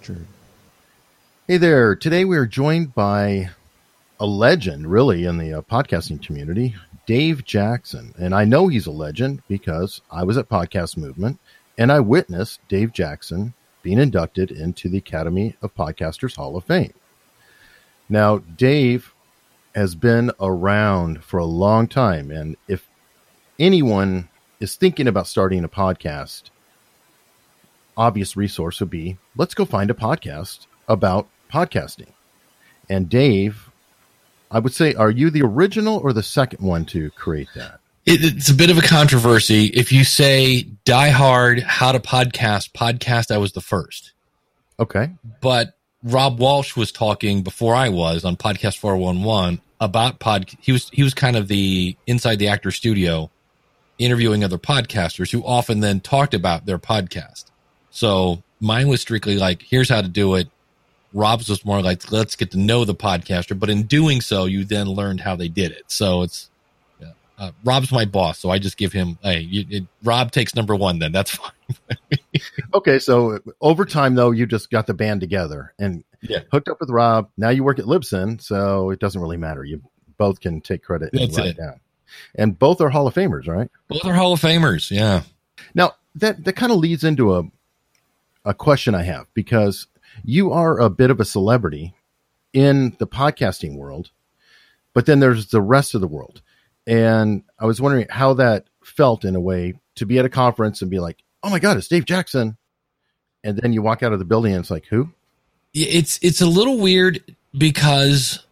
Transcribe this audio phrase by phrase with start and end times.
[0.00, 0.24] Unstructured.
[1.46, 1.94] Hey there.
[1.94, 3.50] Today we are joined by
[4.18, 6.74] a legend, really, in the uh, podcasting community,
[7.06, 8.14] Dave Jackson.
[8.18, 11.38] And I know he's a legend because I was at Podcast Movement
[11.76, 16.92] and I witnessed Dave Jackson being inducted into the Academy of Podcasters Hall of Fame.
[18.08, 19.14] Now, Dave
[19.74, 22.30] has been around for a long time.
[22.30, 22.88] And if
[23.58, 24.28] anyone
[24.60, 26.50] is thinking about starting a podcast,
[27.96, 32.12] obvious resource would be let's go find a podcast about podcasting.
[32.88, 33.70] And Dave,
[34.50, 37.80] I would say, are you the original or the second one to create that?
[38.06, 39.66] It, it's a bit of a controversy.
[39.66, 44.12] If you say Die Hard, How to Podcast, podcast, I was the first.
[44.80, 45.10] Okay.
[45.40, 50.50] But Rob Walsh was talking before I was on Podcast 411 about pod.
[50.60, 53.30] He was he was kind of the inside the actor studio,
[53.98, 57.49] interviewing other podcasters who often then talked about their podcast.
[57.90, 60.48] So mine was strictly like, here's how to do it.
[61.12, 63.58] Rob's was more like, let's get to know the podcaster.
[63.58, 65.82] But in doing so, you then learned how they did it.
[65.88, 66.48] So it's
[67.00, 67.12] yeah.
[67.36, 69.18] uh, Rob's my boss, so I just give him.
[69.22, 71.00] Hey, you, it, Rob takes number one.
[71.00, 71.50] Then that's fine.
[72.74, 76.40] okay, so over time though, you just got the band together and Yeah.
[76.52, 77.28] hooked up with Rob.
[77.36, 79.64] Now you work at Libsyn, so it doesn't really matter.
[79.64, 79.82] You
[80.16, 81.56] both can take credit and That's write it.
[81.56, 81.80] down.
[82.36, 83.70] And both are Hall of Famers, right?
[83.88, 84.90] Both are Hall of Famers.
[84.90, 85.22] Yeah.
[85.74, 87.42] Now that that kind of leads into a
[88.44, 89.86] a question I have because
[90.24, 91.94] you are a bit of a celebrity
[92.52, 94.10] in the podcasting world,
[94.94, 96.42] but then there's the rest of the world.
[96.86, 100.82] And I was wondering how that felt in a way to be at a conference
[100.82, 102.56] and be like, "Oh my god, it's Dave Jackson."
[103.44, 105.10] And then you walk out of the building and it's like, "Who?"
[105.72, 107.22] it's it's a little weird
[107.56, 108.44] because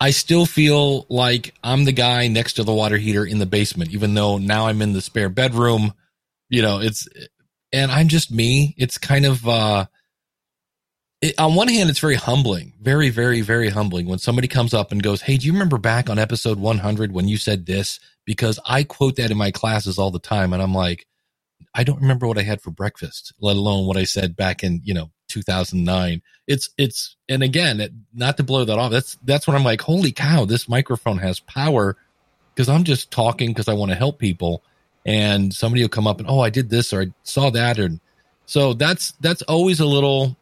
[0.00, 3.92] I still feel like I'm the guy next to the water heater in the basement,
[3.92, 5.94] even though now I'm in the spare bedroom.
[6.48, 7.08] You know, it's
[7.74, 8.74] and I'm just me.
[8.78, 9.86] It's kind of uh
[11.20, 14.92] it, on one hand, it's very humbling, very, very, very humbling when somebody comes up
[14.92, 18.58] and goes, "Hey, do you remember back on episode 100 when you said this?" Because
[18.66, 21.06] I quote that in my classes all the time, and I'm like,
[21.74, 24.80] I don't remember what I had for breakfast, let alone what I said back in
[24.84, 26.22] you know 2009.
[26.46, 28.92] It's it's and again, it, not to blow that off.
[28.92, 31.96] That's that's when I'm like, holy cow, this microphone has power
[32.54, 34.62] because I'm just talking because I want to help people,
[35.04, 38.00] and somebody will come up and oh, I did this or I saw that, and
[38.46, 40.36] so that's that's always a little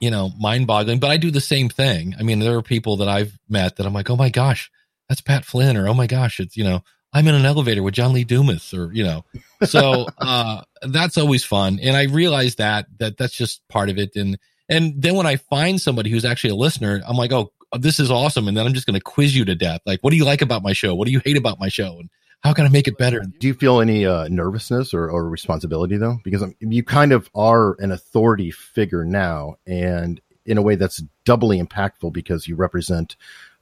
[0.00, 1.00] you know mind-boggling.
[1.00, 2.14] But I do the same thing.
[2.18, 4.70] I mean, there are people that I've met that I'm like, oh my gosh,
[5.08, 6.82] that's Pat Flynn, or oh my gosh, it's you know.
[7.12, 9.24] I'm in an elevator with John Lee Dumas, or you know,
[9.64, 11.80] so uh, that's always fun.
[11.82, 14.14] And I realize that that that's just part of it.
[14.14, 14.38] And
[14.68, 18.10] and then when I find somebody who's actually a listener, I'm like, oh, this is
[18.10, 18.48] awesome.
[18.48, 19.80] And then I'm just going to quiz you to death.
[19.84, 20.94] Like, what do you like about my show?
[20.94, 21.98] What do you hate about my show?
[21.98, 22.08] And
[22.42, 23.22] how can I make it better?
[23.38, 26.18] Do you feel any uh, nervousness or, or responsibility though?
[26.24, 31.02] Because um, you kind of are an authority figure now, and in a way that's
[31.24, 33.16] doubly impactful because you represent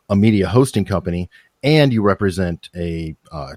[0.08, 1.28] a media hosting company
[1.62, 3.54] and you represent a uh,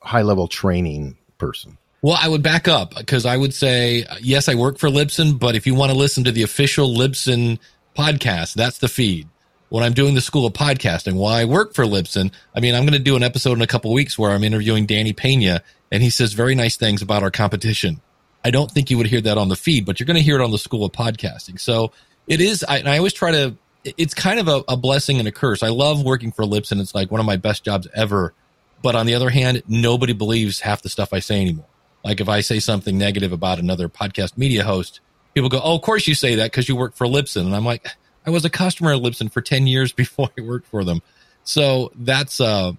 [0.00, 1.78] high level training person.
[2.02, 5.54] Well, I would back up because I would say, yes, I work for Libsyn, but
[5.54, 7.58] if you want to listen to the official Libsyn
[7.96, 9.28] podcast, that's the feed.
[9.68, 12.82] When I'm doing the School of Podcasting, while I work for Libsyn, I mean, I'm
[12.82, 16.02] going to do an episode in a couple weeks where I'm interviewing Danny Pena, and
[16.02, 18.00] he says very nice things about our competition.
[18.44, 20.36] I don't think you would hear that on the feed, but you're going to hear
[20.36, 21.58] it on the School of Podcasting.
[21.58, 21.90] So
[22.28, 25.32] it is, I, I always try to, it's kind of a, a blessing and a
[25.32, 25.64] curse.
[25.64, 26.80] I love working for Libsyn.
[26.80, 28.34] It's like one of my best jobs ever.
[28.82, 31.66] But on the other hand, nobody believes half the stuff I say anymore.
[32.04, 35.00] Like if I say something negative about another podcast media host,
[35.34, 37.64] people go, "Oh, of course you say that because you work for Libsyn," and I'm
[37.64, 37.88] like,
[38.26, 41.02] "I was a customer at Libsyn for ten years before I worked for them."
[41.44, 42.72] So that's uh,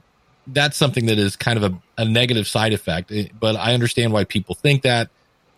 [0.48, 3.12] that's something that is kind of a, a negative side effect.
[3.12, 5.10] Eh, But I understand why people think that,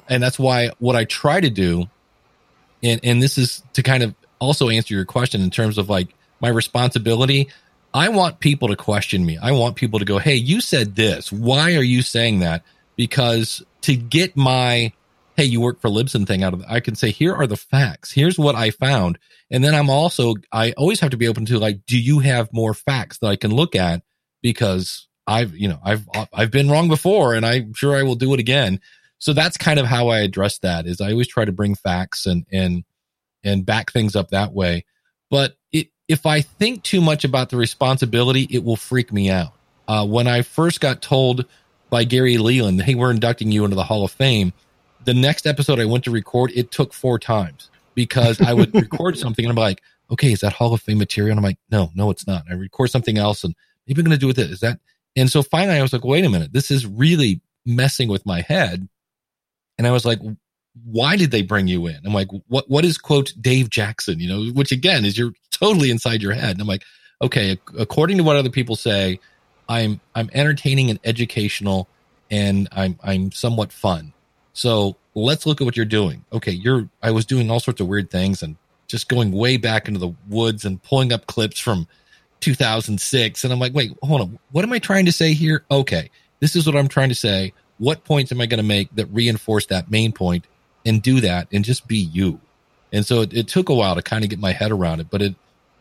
[0.08, 1.86] and that's why what I try to do,
[2.84, 6.10] and and this is to kind of also answer your question in terms of like
[6.40, 7.50] my responsibility.
[7.92, 9.38] I want people to question me.
[9.38, 11.32] I want people to go, "Hey, you said this.
[11.32, 12.64] Why are you saying that?"
[12.96, 14.92] Because to get my
[15.40, 18.12] "Hey, you work for Libsyn" thing out of, I can say, "Here are the facts.
[18.12, 19.18] Here's what I found."
[19.52, 22.54] And then I'm also, I always have to be open to like, do you have
[22.54, 24.04] more facts that I can look at?
[24.42, 28.34] Because I've, you know, I've, I've been wrong before, and I'm sure I will do
[28.34, 28.80] it again.
[29.18, 30.86] So that's kind of how I address that.
[30.86, 32.84] Is I always try to bring facts and and
[33.44, 34.86] and back things up that way.
[35.30, 39.54] But it, if I think too much about the responsibility, it will freak me out.
[39.88, 41.46] Uh, when I first got told
[41.90, 44.54] by Gary Leland, hey, we're inducting you into the Hall of Fame,
[45.06, 49.18] the next episode I went to record, it took four times because I would record
[49.18, 49.82] something and I'm like,
[50.12, 51.32] okay, is that Hall of Fame material?
[51.32, 52.44] And I'm like, no, no, it's not.
[52.50, 53.56] I record something else and
[53.88, 54.50] maybe I'm going to do with it.
[54.50, 54.80] Is that?
[55.16, 58.42] And so finally I was like, wait a minute, this is really messing with my
[58.42, 58.88] head.
[59.78, 60.20] And I was like,
[60.86, 62.00] why did they bring you in?
[62.06, 65.92] I'm like, what, what is quote Dave Jackson, you know, which again is you're totally
[65.92, 66.52] inside your head.
[66.52, 66.84] And I'm like,
[67.22, 69.20] okay, according to what other people say,
[69.68, 71.88] I'm, I'm entertaining and educational
[72.32, 74.14] and I'm, I'm somewhat fun.
[74.54, 76.26] So let's look at what you're doing.
[76.34, 76.52] Okay.
[76.52, 78.56] You're, I was doing all sorts of weird things and
[78.88, 81.88] just going way back into the woods and pulling up clips from
[82.42, 83.44] 2006.
[83.44, 84.40] And I'm like, wait, hold on.
[84.52, 85.64] What am I trying to say here?
[85.70, 86.10] Okay.
[86.40, 87.54] This is what I'm trying to say.
[87.78, 90.46] What points am I going to make that reinforce that main point
[90.86, 92.40] and do that and just be you?
[92.92, 95.10] And so it, it took a while to kind of get my head around it,
[95.10, 95.36] but it,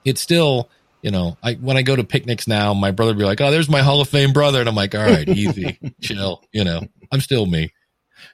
[0.04, 0.68] it's still,
[1.02, 3.68] you know, I, when I go to picnics now, my brother be like, Oh, there's
[3.68, 4.60] my Hall of Fame brother.
[4.60, 7.72] And I'm like, all right, easy, chill, you know, I'm still me.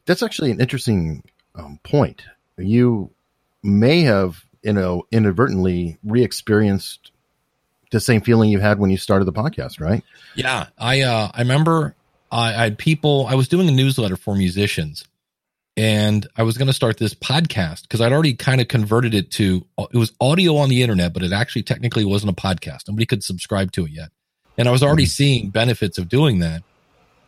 [0.07, 1.23] That's actually an interesting
[1.55, 2.23] um, point.
[2.57, 3.11] You
[3.63, 7.11] may have, you know, inadvertently re-experienced
[7.91, 10.03] the same feeling you had when you started the podcast, right?
[10.35, 11.95] Yeah, I uh, I remember
[12.31, 13.27] I, I had people.
[13.29, 15.05] I was doing a newsletter for musicians,
[15.77, 19.31] and I was going to start this podcast because I'd already kind of converted it
[19.33, 22.89] to it was audio on the internet, but it actually technically wasn't a podcast.
[22.89, 24.11] Nobody could subscribe to it yet,
[24.59, 25.09] and I was already mm-hmm.
[25.09, 26.63] seeing benefits of doing that.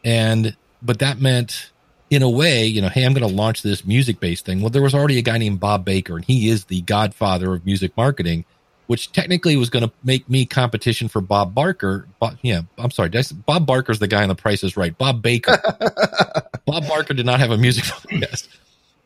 [0.04, 1.70] And but that meant
[2.10, 4.60] in a way, you know, hey, I'm going to launch this music based thing.
[4.60, 7.66] Well, there was already a guy named Bob Baker, and he is the godfather of
[7.66, 8.44] music marketing
[8.86, 12.06] which technically was going to make me competition for Bob Barker.
[12.18, 13.10] Bob, yeah, I'm sorry.
[13.44, 14.96] Bob Barker's the guy on the price is right.
[14.96, 15.58] Bob Baker.
[16.66, 18.48] Bob Barker did not have a music podcast.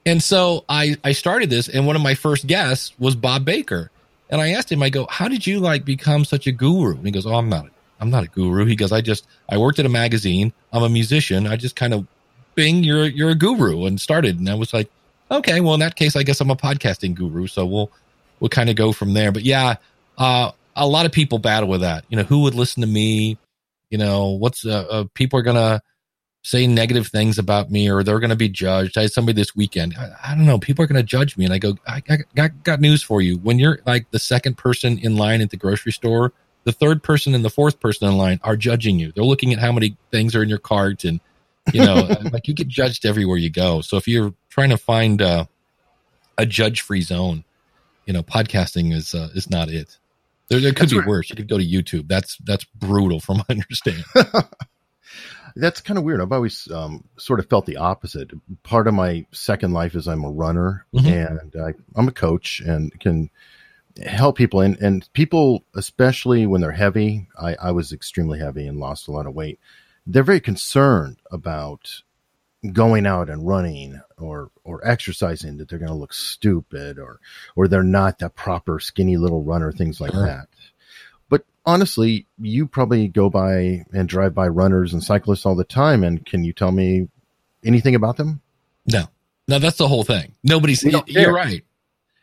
[0.06, 3.91] And so I, I started this and one of my first guests was Bob Baker.
[4.29, 6.94] And I asked him, I go, how did you like become such a guru?
[6.97, 7.67] And he goes, Oh, I'm not,
[7.99, 8.64] I'm not a guru.
[8.64, 10.52] He goes, I just, I worked at a magazine.
[10.73, 11.47] I'm a musician.
[11.47, 12.06] I just kind of
[12.68, 14.38] you're, you're a guru and started.
[14.38, 14.90] And I was like,
[15.30, 17.46] okay, well, in that case, I guess I'm a podcasting guru.
[17.46, 17.90] So we'll,
[18.40, 19.32] we'll kind of go from there.
[19.32, 19.76] But yeah,
[20.18, 22.04] uh, a lot of people battle with that.
[22.08, 23.38] You know, who would listen to me?
[23.90, 25.82] You know, what's uh, uh people are gonna
[26.42, 28.96] say negative things about me or they're gonna be judged.
[28.96, 29.94] I had somebody this weekend.
[29.98, 30.58] I, I don't know.
[30.58, 33.38] People are gonna judge me, and I go, I, I got got news for you.
[33.38, 36.32] When you're like the second person in line at the grocery store,
[36.64, 39.12] the third person and the fourth person in line are judging you.
[39.12, 41.20] They're looking at how many things are in your cart and
[41.72, 43.80] you know, like you get judged everywhere you go.
[43.80, 45.46] So if you're trying to find uh,
[46.38, 47.44] a judge free zone,
[48.06, 49.98] you know, podcasting is uh, is not it.
[50.48, 51.08] There, there could that's be weird.
[51.08, 51.30] worse.
[51.30, 52.08] You could go to YouTube.
[52.08, 54.04] That's that's brutal, from my understanding.
[55.56, 56.20] that's kind of weird.
[56.20, 58.30] I've always um, sort of felt the opposite.
[58.62, 61.08] Part of my second life is I'm a runner mm-hmm.
[61.08, 63.30] and I, I'm a coach and can
[64.04, 64.60] help people.
[64.60, 69.12] And, and people, especially when they're heavy, I, I was extremely heavy and lost a
[69.12, 69.58] lot of weight.
[70.12, 72.02] They're very concerned about
[72.72, 77.18] going out and running or or exercising that they're going to look stupid or
[77.56, 80.26] or they're not the proper skinny little runner things like sure.
[80.26, 80.48] that.
[81.28, 86.04] But honestly you probably go by and drive by runners and cyclists all the time
[86.04, 87.08] and can you tell me
[87.64, 88.42] anything about them?
[88.86, 89.04] No.
[89.48, 90.34] No that's the whole thing.
[90.44, 91.64] Nobody's you're right.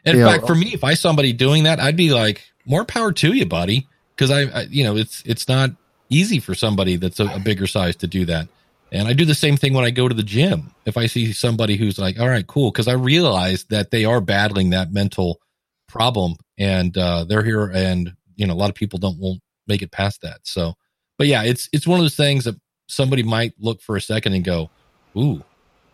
[0.06, 3.12] In fact for me if i saw somebody doing that i'd be like more power
[3.12, 3.88] to you buddy.
[4.16, 5.72] Because I, I, you know it's it's not
[6.09, 8.48] easy for somebody that's a, a bigger size to do that
[8.92, 10.71] and I do the same thing when I go to the gym.
[10.86, 12.71] If I see somebody who's like, all right, cool.
[12.71, 15.42] Cause I realize that they are battling that mental
[15.87, 19.81] problem and, uh, they're here and, you know, a lot of people don't, won't make
[19.81, 20.40] it past that.
[20.44, 20.76] So,
[21.18, 22.56] but yeah, it's, it's one of those things that
[22.87, 24.69] somebody might look for a second and go,
[25.18, 25.44] Ooh,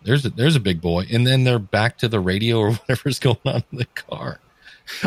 [0.03, 1.08] there's a, there's a big boy.
[1.12, 4.39] And then they're back to the radio or whatever's going on in the car.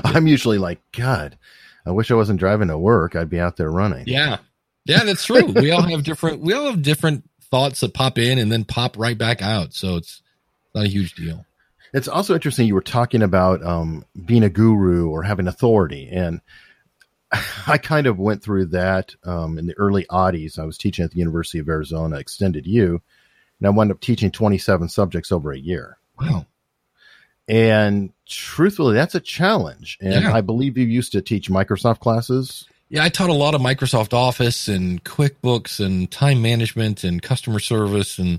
[0.02, 1.38] I'm usually like, God,
[1.84, 3.14] I wish I wasn't driving to work.
[3.14, 4.04] I'd be out there running.
[4.08, 4.38] Yeah.
[4.86, 5.46] Yeah, that's true.
[5.46, 8.98] we all have different, we all have different thoughts that pop in and then pop
[8.98, 9.74] right back out.
[9.74, 10.22] So it's
[10.74, 11.44] not a huge deal.
[11.92, 12.66] It's also interesting.
[12.66, 16.40] You were talking about um, being a guru or having authority, and
[17.66, 20.58] I kind of went through that um, in the early oddies.
[20.58, 23.00] I was teaching at the University of Arizona Extended U,
[23.58, 25.98] and I wound up teaching 27 subjects over a year.
[26.20, 26.46] Wow.
[27.48, 29.98] And truthfully, that's a challenge.
[30.00, 30.34] And yeah.
[30.34, 32.66] I believe you used to teach Microsoft classes.
[32.88, 37.58] Yeah, I taught a lot of Microsoft Office and QuickBooks and time management and customer
[37.58, 38.38] service and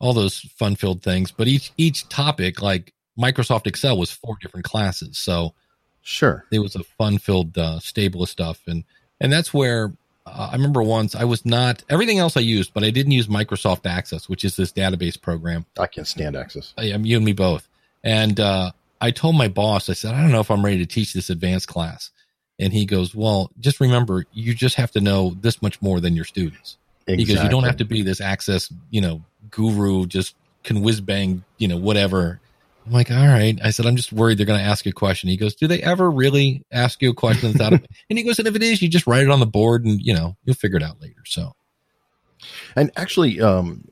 [0.00, 1.30] all those fun filled things.
[1.30, 5.16] But each each topic, like Microsoft Excel, was four different classes.
[5.16, 5.54] So
[6.02, 8.84] sure, it was a fun filled uh, stable of stuff, and
[9.20, 9.92] and that's where
[10.26, 13.28] uh, I remember once I was not everything else I used, but I didn't use
[13.28, 15.66] Microsoft Access, which is this database program.
[15.78, 16.74] I can't stand Access.
[16.78, 17.68] I, am you and me both.
[18.02, 20.86] And uh, I told my boss, I said, I don't know if I'm ready to
[20.86, 22.10] teach this advanced class.
[22.58, 26.14] And he goes, Well, just remember, you just have to know this much more than
[26.14, 26.76] your students.
[27.06, 27.24] Exactly.
[27.24, 31.44] Because you don't have to be this access, you know, guru, just can whiz bang,
[31.58, 32.40] you know, whatever.
[32.86, 33.58] I'm like, all right.
[33.62, 35.28] I said, I'm just worried they're going to ask you a question.
[35.28, 37.72] He goes, do they ever really ask you a question without
[38.10, 40.00] and he goes, and if it is, you just write it on the board and,
[40.00, 41.22] you know, you'll figure it out later.
[41.26, 41.54] So,
[42.76, 43.88] and actually, um,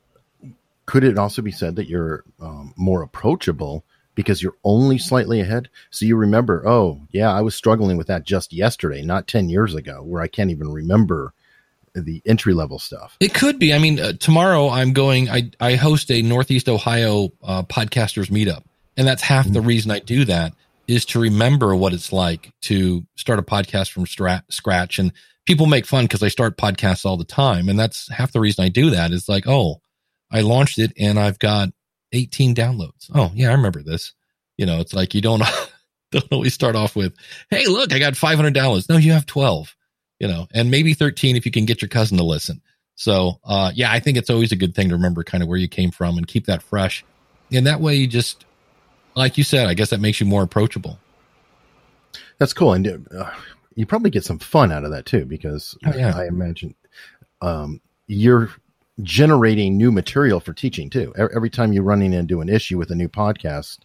[0.87, 3.85] could it also be said that you're um, more approachable
[4.23, 5.69] because you're only slightly ahead.
[5.91, 9.75] So you remember, oh, yeah, I was struggling with that just yesterday, not 10 years
[9.75, 11.35] ago, where I can't even remember
[11.95, 13.17] the entry level stuff.
[13.21, 13.75] It could be.
[13.75, 18.65] I mean, uh, tomorrow I'm going, I, I host a Northeast Ohio uh, podcasters meetup.
[18.97, 19.55] And that's half mm-hmm.
[19.55, 20.55] the reason I do that
[20.87, 24.99] is to remember what it's like to start a podcast from stra- scratch.
[24.99, 25.13] And
[25.47, 27.69] people make fun because I start podcasts all the time.
[27.69, 29.81] And that's half the reason I do that is like, oh,
[30.31, 31.71] I launched it and I've got
[32.13, 33.11] 18 downloads.
[33.15, 34.13] Oh, yeah, I remember this.
[34.57, 35.43] You know, it's like you don't,
[36.11, 37.15] don't always start off with,
[37.51, 38.89] hey, look, I got 500 downloads.
[38.89, 39.75] No, you have 12,
[40.21, 42.61] you know, and maybe 13 if you can get your cousin to listen.
[42.95, 45.59] So, uh, yeah, I think it's always a good thing to remember kind of where
[45.59, 47.05] you came from and keep that fresh.
[47.51, 48.45] And that way you just,
[49.15, 50.99] like you said, I guess that makes you more approachable.
[52.39, 52.75] That's cool.
[52.75, 53.31] And uh,
[53.75, 56.17] you probably get some fun out of that too, because oh, yeah.
[56.17, 56.75] I imagine
[57.41, 58.51] um, you're
[59.01, 61.13] generating new material for teaching too.
[61.17, 63.79] Every time you're running into an issue with a new podcast,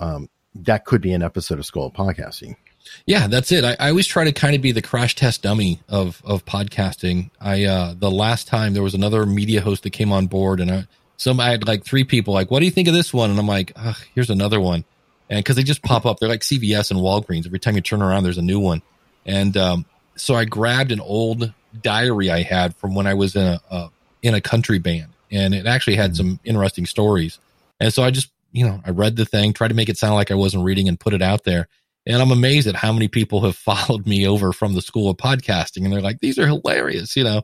[0.00, 2.56] um, that could be an episode of School of Podcasting.
[3.04, 3.64] Yeah, that's it.
[3.64, 7.30] I, I, always try to kind of be the crash test dummy of of podcasting.
[7.40, 10.70] I uh the last time there was another media host that came on board, and
[10.70, 13.30] I some I had like three people like, "What do you think of this one?"
[13.30, 13.76] And I'm like,
[14.14, 14.84] "Here's another one,"
[15.28, 17.46] and because they just pop up, they're like CVS and Walgreens.
[17.46, 18.82] Every time you turn around, there's a new one.
[19.24, 23.44] And um, so I grabbed an old diary I had from when I was in
[23.44, 23.90] a, a
[24.22, 26.28] in a country band, and it actually had mm-hmm.
[26.28, 27.38] some interesting stories.
[27.80, 30.14] And so I just, you know, I read the thing, tried to make it sound
[30.14, 31.68] like I wasn't reading, and put it out there.
[32.06, 35.16] And I'm amazed at how many people have followed me over from the school of
[35.16, 37.42] podcasting, and they're like, "These are hilarious," you know.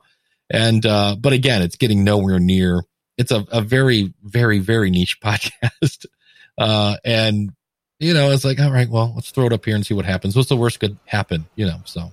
[0.50, 2.82] And uh, but again, it's getting nowhere near.
[3.18, 6.06] It's a, a very, very, very niche podcast,
[6.58, 7.52] uh, and
[8.02, 10.04] you know, it's like, all right, well, let's throw it up here and see what
[10.04, 10.34] happens.
[10.34, 11.80] What's the worst could happen, you know?
[11.84, 12.12] So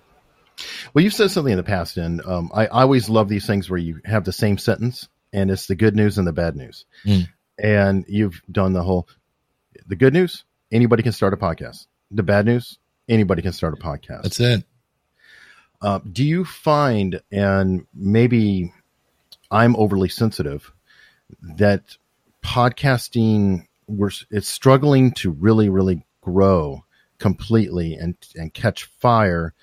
[0.93, 3.69] well, you've said something in the past, and um, I, I, always love these things
[3.69, 6.85] where you have the same sentence, and it's the good news and the bad news.
[7.05, 7.27] Mm.
[7.57, 9.07] And you've done the whole
[9.87, 11.87] the good news anybody can start a podcast.
[12.11, 14.23] The bad news anybody can start a podcast.
[14.23, 14.63] That's it.
[15.81, 18.73] Uh, do you find, and maybe
[19.49, 20.71] I'm overly sensitive,
[21.57, 21.97] that
[22.43, 26.83] podcasting we're it's struggling to really really grow
[27.17, 29.53] completely and and catch fire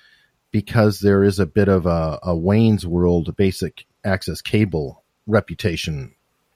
[0.51, 6.13] because there is a bit of a, a Wayne's World basic access cable reputation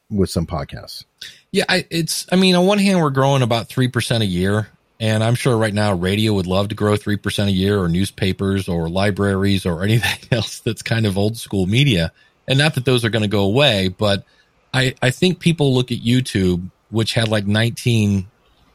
[0.09, 1.05] with some podcasts.
[1.51, 2.27] Yeah, I, it's.
[2.31, 4.69] I mean, on one hand, we're growing about three percent a year,
[4.99, 7.87] and I'm sure right now radio would love to grow three percent a year, or
[7.87, 12.11] newspapers, or libraries, or anything else that's kind of old school media.
[12.47, 14.25] And not that those are going to go away, but
[14.73, 18.27] I I think people look at YouTube, which had like 19,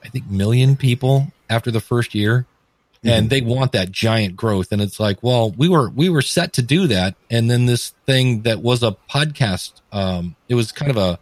[0.04, 2.46] I think million people after the first year,
[3.04, 3.28] and mm-hmm.
[3.28, 4.72] they want that giant growth.
[4.72, 7.14] And it's like well we were we were set to do that.
[7.30, 11.18] And then this thing that was a podcast um it was kind of a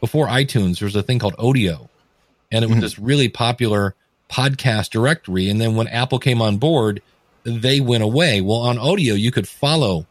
[0.00, 1.88] before itunes there was a thing called odeo.
[2.52, 2.82] And it was mm-hmm.
[2.82, 3.94] this really popular
[4.30, 5.48] podcast directory.
[5.48, 7.02] And then when apple came on board
[7.44, 8.40] they went away.
[8.40, 10.06] Well on odeo you could follow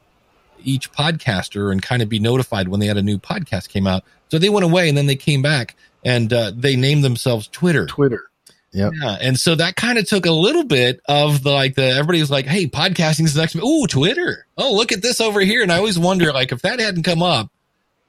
[0.65, 4.03] each podcaster and kind of be notified when they had a new podcast came out.
[4.29, 7.86] So they went away and then they came back and uh, they named themselves twitter.
[7.86, 8.29] Twitter
[8.74, 8.94] Yep.
[9.00, 9.18] Yeah.
[9.22, 12.32] And so that kind of took a little bit of the like the everybody was
[12.32, 13.56] like, hey, podcasting is the next.
[13.62, 14.48] Oh, Twitter.
[14.58, 15.62] Oh, look at this over here.
[15.62, 17.51] And I always wonder, like, if that hadn't come up,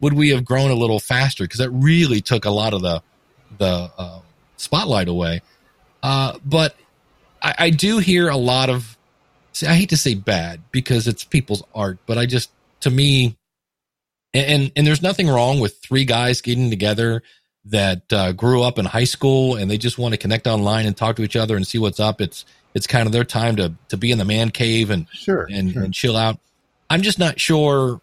[0.00, 1.44] would we have grown a little faster?
[1.44, 3.02] Because that really took a lot of the
[3.58, 4.20] the uh,
[4.56, 5.42] spotlight away.
[6.02, 6.74] Uh, but
[7.42, 8.96] I, I do hear a lot of.
[9.52, 13.36] See, I hate to say bad because it's people's art, but I just to me,
[14.32, 17.22] and, and, and there's nothing wrong with three guys getting together
[17.66, 20.96] that uh, grew up in high school and they just want to connect online and
[20.96, 22.20] talk to each other and see what's up.
[22.20, 22.44] It's
[22.74, 25.72] it's kind of their time to to be in the man cave and sure and,
[25.72, 25.82] sure.
[25.82, 26.38] and chill out.
[26.90, 28.00] I'm just not sure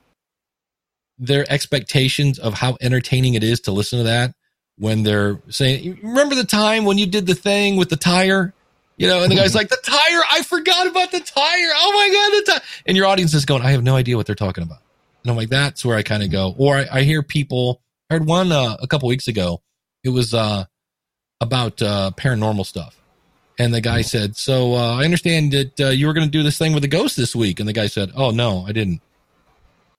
[1.19, 4.33] their expectations of how entertaining it is to listen to that
[4.77, 8.53] when they're saying, "Remember the time when you did the thing with the tire?"
[8.97, 10.21] You know, and the guy's like, "The tire!
[10.31, 11.69] I forgot about the tire!
[11.75, 14.25] Oh my god, the tire!" And your audience is going, "I have no idea what
[14.25, 14.79] they're talking about."
[15.23, 18.15] And I'm like, "That's where I kind of go." Or I, I hear people I
[18.15, 19.61] heard one uh, a couple weeks ago.
[20.03, 20.65] It was uh,
[21.39, 22.99] about uh, paranormal stuff.
[23.57, 24.01] And the guy oh.
[24.01, 26.81] said, So uh, I understand that uh, you were going to do this thing with
[26.81, 27.61] the ghost this week.
[27.61, 29.01] And the guy said, Oh, no, I didn't.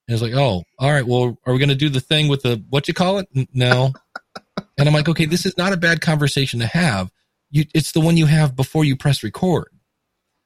[0.07, 1.07] And I was like, Oh, all right.
[1.07, 3.27] Well, are we going to do the thing with the what you call it?
[3.35, 3.93] N- no.
[4.77, 7.11] and I'm like, Okay, this is not a bad conversation to have.
[7.49, 9.69] You, it's the one you have before you press record.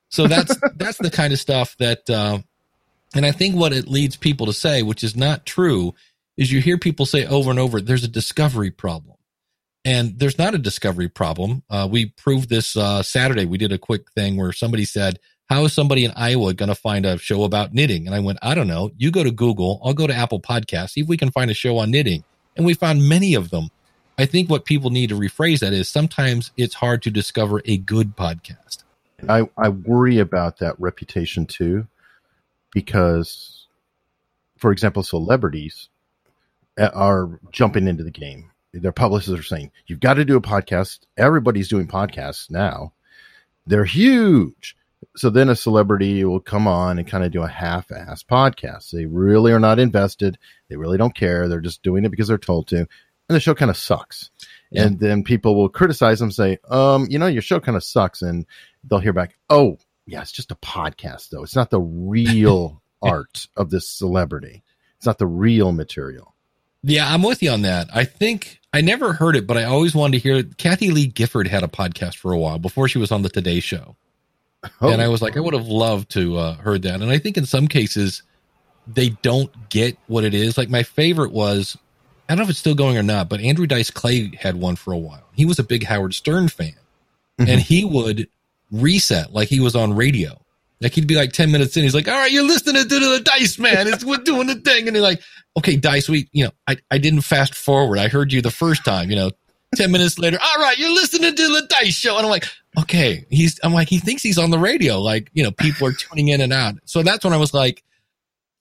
[0.08, 2.40] So that's that's the kind of stuff that, uh,
[3.14, 5.94] and I think what it leads people to say, which is not true,
[6.38, 9.16] is you hear people say over and over, there's a discovery problem.
[9.84, 11.64] And there's not a discovery problem.
[11.70, 13.46] Uh, we proved this uh, Saturday.
[13.46, 16.76] We did a quick thing where somebody said, How is somebody in Iowa going to
[16.76, 18.06] find a show about knitting?
[18.06, 18.92] And I went, I don't know.
[18.98, 21.54] You go to Google, I'll go to Apple Podcasts, see if we can find a
[21.54, 22.24] show on knitting.
[22.56, 23.70] And we found many of them.
[24.18, 27.78] I think what people need to rephrase that is sometimes it's hard to discover a
[27.78, 28.84] good podcast.
[29.30, 31.88] I, I worry about that reputation too,
[32.74, 33.68] because,
[34.58, 35.90] for example, celebrities
[36.78, 38.52] are jumping into the game.
[38.74, 41.00] Their publicists are saying, you've got to do a podcast.
[41.18, 42.94] Everybody's doing podcasts now.
[43.66, 44.76] They're huge.
[45.16, 48.92] So then a celebrity will come on and kind of do a half ass podcast.
[48.92, 50.38] They really are not invested.
[50.70, 51.48] They really don't care.
[51.48, 52.78] They're just doing it because they're told to.
[52.78, 54.30] And the show kind of sucks.
[54.72, 54.84] Yeah.
[54.84, 58.22] And then people will criticize them, say, um, you know, your show kind of sucks.
[58.22, 58.46] And
[58.84, 61.44] they'll hear back, oh, yeah, it's just a podcast, though.
[61.44, 64.64] It's not the real art of this celebrity.
[64.98, 66.34] It's not the real material.
[66.84, 67.88] Yeah, I'm with you on that.
[67.94, 70.58] I think I never heard it, but I always wanted to hear it.
[70.58, 73.60] Kathie Lee Gifford had a podcast for a while before she was on the Today
[73.60, 73.96] Show.
[74.82, 74.90] Oh.
[74.90, 77.02] And I was like, I would have loved to uh, heard that.
[77.02, 78.24] And I think in some cases
[78.88, 80.58] they don't get what it is.
[80.58, 81.78] Like my favorite was,
[82.28, 84.76] I don't know if it's still going or not, but Andrew Dice Clay had one
[84.76, 85.28] for a while.
[85.34, 86.74] He was a big Howard Stern fan,
[87.40, 87.50] mm-hmm.
[87.50, 88.28] and he would
[88.72, 90.40] reset like he was on radio.
[90.80, 93.22] Like he'd be like 10 minutes in, he's like, all right, you're listening to the
[93.24, 93.88] dice, man.
[93.88, 94.88] It's we're doing the thing.
[94.88, 95.22] And he's like,
[95.58, 97.98] okay, dice, we, you know, I, I didn't fast forward.
[97.98, 99.32] I heard you the first time, you know,
[99.76, 102.16] 10 minutes later, all right, you're listening to the dice show.
[102.16, 102.46] And I'm like,
[102.80, 105.02] okay, he's, I'm like, he thinks he's on the radio.
[105.02, 106.76] Like, you know, people are tuning in and out.
[106.86, 107.84] So that's when I was like,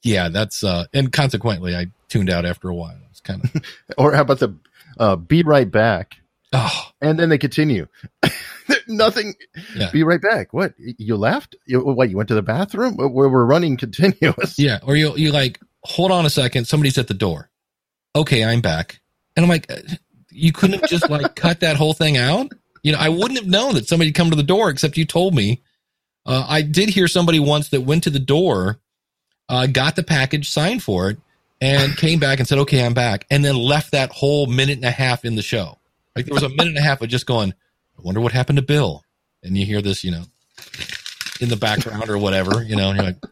[0.03, 2.99] yeah, that's, uh, and consequently, I tuned out after a while.
[3.11, 3.63] It's kind of,
[3.99, 4.57] or how about the,
[4.99, 6.17] uh, be right back.
[6.53, 6.91] Oh.
[7.03, 7.89] And then they continue.
[8.89, 9.35] Nothing.
[9.75, 9.91] Yeah.
[9.91, 10.53] Be right back.
[10.53, 10.75] What?
[10.79, 11.57] You left?
[11.67, 12.09] You, what?
[12.09, 12.97] You went to the bathroom?
[12.97, 14.59] Where we're running continuous.
[14.59, 14.79] Yeah.
[14.83, 16.67] Or you, you like, hold on a second.
[16.67, 17.51] Somebody's at the door.
[18.15, 18.45] Okay.
[18.45, 19.01] I'm back.
[19.37, 19.71] And I'm like,
[20.31, 22.53] you couldn't have just like cut that whole thing out?
[22.83, 25.35] You know, I wouldn't have known that somebody come to the door except you told
[25.35, 25.63] me.
[26.25, 28.79] Uh, I did hear somebody once that went to the door,
[29.49, 31.19] uh, got the package, signed for it,
[31.61, 34.85] and came back and said, "Okay, I'm back," and then left that whole minute and
[34.85, 35.79] a half in the show.
[36.15, 38.57] Like there was a minute and a half of just going, "I wonder what happened
[38.57, 39.05] to Bill,"
[39.43, 40.25] and you hear this, you know,
[41.41, 43.23] in the background or whatever, you know, and you're like,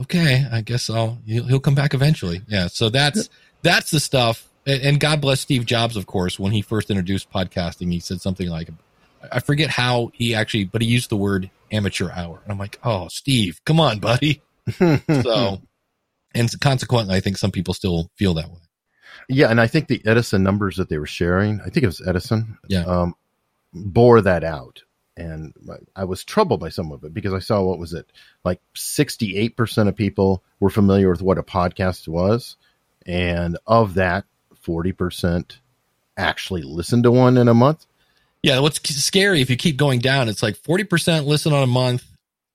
[0.00, 3.28] "Okay, I guess I'll he'll, he'll come back eventually." Yeah, so that's
[3.62, 7.90] that's the stuff and God bless Steve Jobs, of course, when he first introduced podcasting,
[7.92, 8.68] he said something like,
[9.30, 12.40] I forget how he actually, but he used the word amateur hour.
[12.42, 14.42] And I'm like, oh, Steve, come on, buddy.
[14.78, 15.60] so,
[16.34, 18.60] and consequently, I think some people still feel that way.
[19.28, 19.48] Yeah.
[19.48, 22.58] And I think the Edison numbers that they were sharing, I think it was Edison,
[22.68, 22.84] yeah.
[22.84, 23.14] Um,
[23.72, 24.82] bore that out.
[25.16, 25.52] And
[25.94, 28.10] I was troubled by some of it because I saw what was it
[28.44, 32.56] like 68% of people were familiar with what a podcast was.
[33.04, 34.24] And of that,
[34.64, 35.58] 40%
[36.16, 37.86] actually listened to one in a month.
[38.42, 42.04] Yeah, what's scary if you keep going down, it's like 40% listen on a month,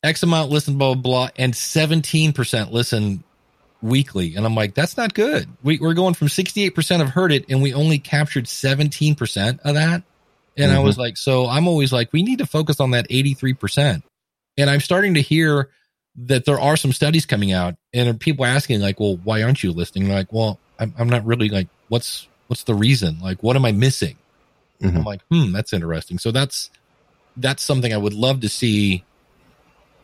[0.04, 3.24] X amount listen, blah, blah, blah, and 17% listen
[3.82, 4.36] weekly.
[4.36, 5.48] And I'm like, that's not good.
[5.64, 10.04] We, are going from 68% have heard it, and we only captured 17% of that.
[10.58, 10.80] And mm-hmm.
[10.80, 14.02] I was like, so I'm always like, we need to focus on that 83%.
[14.58, 15.70] And I'm starting to hear
[16.18, 19.72] that there are some studies coming out, and people asking, like, well, why aren't you
[19.72, 20.10] listening?
[20.10, 23.20] like, well, I'm, I'm not really like what's what's the reason?
[23.22, 24.18] Like, what am I missing?
[24.82, 24.98] Mm-hmm.
[24.98, 26.18] I'm like, hmm, that's interesting.
[26.18, 26.70] So that's
[27.36, 29.04] that's something I would love to see.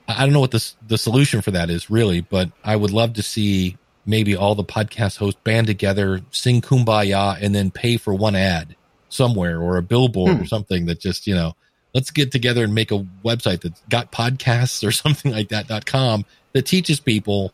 [0.07, 3.13] I don't know what the the solution for that is really, but I would love
[3.13, 8.13] to see maybe all the podcast hosts band together, sing "Kumbaya," and then pay for
[8.13, 8.75] one ad
[9.13, 10.41] somewhere or a billboard hmm.
[10.41, 11.55] or something that just you know
[11.93, 15.85] let's get together and make a website that's got podcasts or something like that dot
[15.85, 17.53] com that teaches people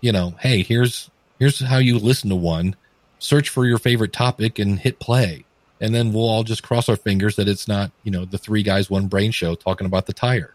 [0.00, 2.76] you know hey here's here's how you listen to one
[3.22, 5.44] search for your favorite topic and hit play.
[5.80, 8.62] And then we'll all just cross our fingers that it's not, you know, the three
[8.62, 10.54] guys, one brain show talking about the tire.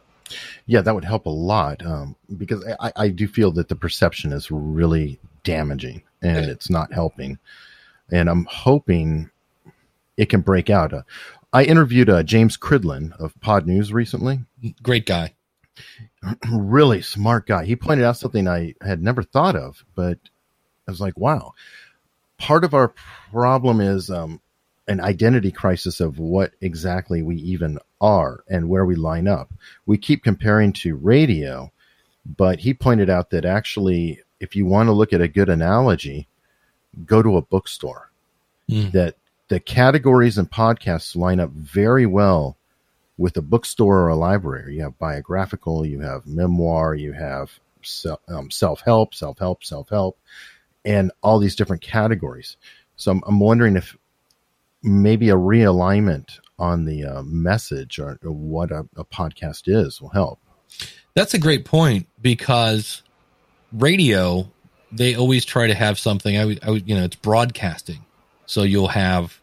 [0.66, 4.34] Yeah, that would help a lot um, because I, I, do feel that the perception
[4.34, 7.40] is really damaging and it's not helping.
[8.12, 9.30] And I'm hoping
[10.18, 10.94] it can break out.
[10.94, 11.04] Uh,
[11.54, 14.42] I interviewed uh, James Cridland of Pod News recently.
[14.84, 15.34] Great guy.
[16.52, 17.66] really smart guy.
[17.66, 20.18] He pointed out something I had never thought of, but
[20.88, 21.54] I was like, wow
[22.38, 22.94] part of our
[23.32, 24.40] problem is um,
[24.88, 29.52] an identity crisis of what exactly we even are and where we line up.
[29.86, 31.72] We keep comparing to radio,
[32.26, 36.28] but he pointed out that actually, if you want to look at a good analogy,
[37.06, 38.12] go to a bookstore.
[38.70, 38.92] Mm.
[38.92, 39.16] That
[39.50, 42.58] the categories and podcasts line up very well
[43.18, 44.76] with a bookstore or a library.
[44.76, 47.60] You have biographical, you have memoir, you have
[48.28, 50.18] um, self help, self help, self help
[50.88, 52.56] and all these different categories.
[52.96, 53.96] So I'm, I'm wondering if
[54.82, 60.10] maybe a realignment on the uh, message or, or what a, a, podcast is will
[60.10, 60.40] help.
[61.14, 63.04] That's a great point because
[63.74, 64.50] radio,
[64.92, 66.38] they always try to have something.
[66.38, 68.06] I, I you know, it's broadcasting.
[68.48, 69.40] So you'll have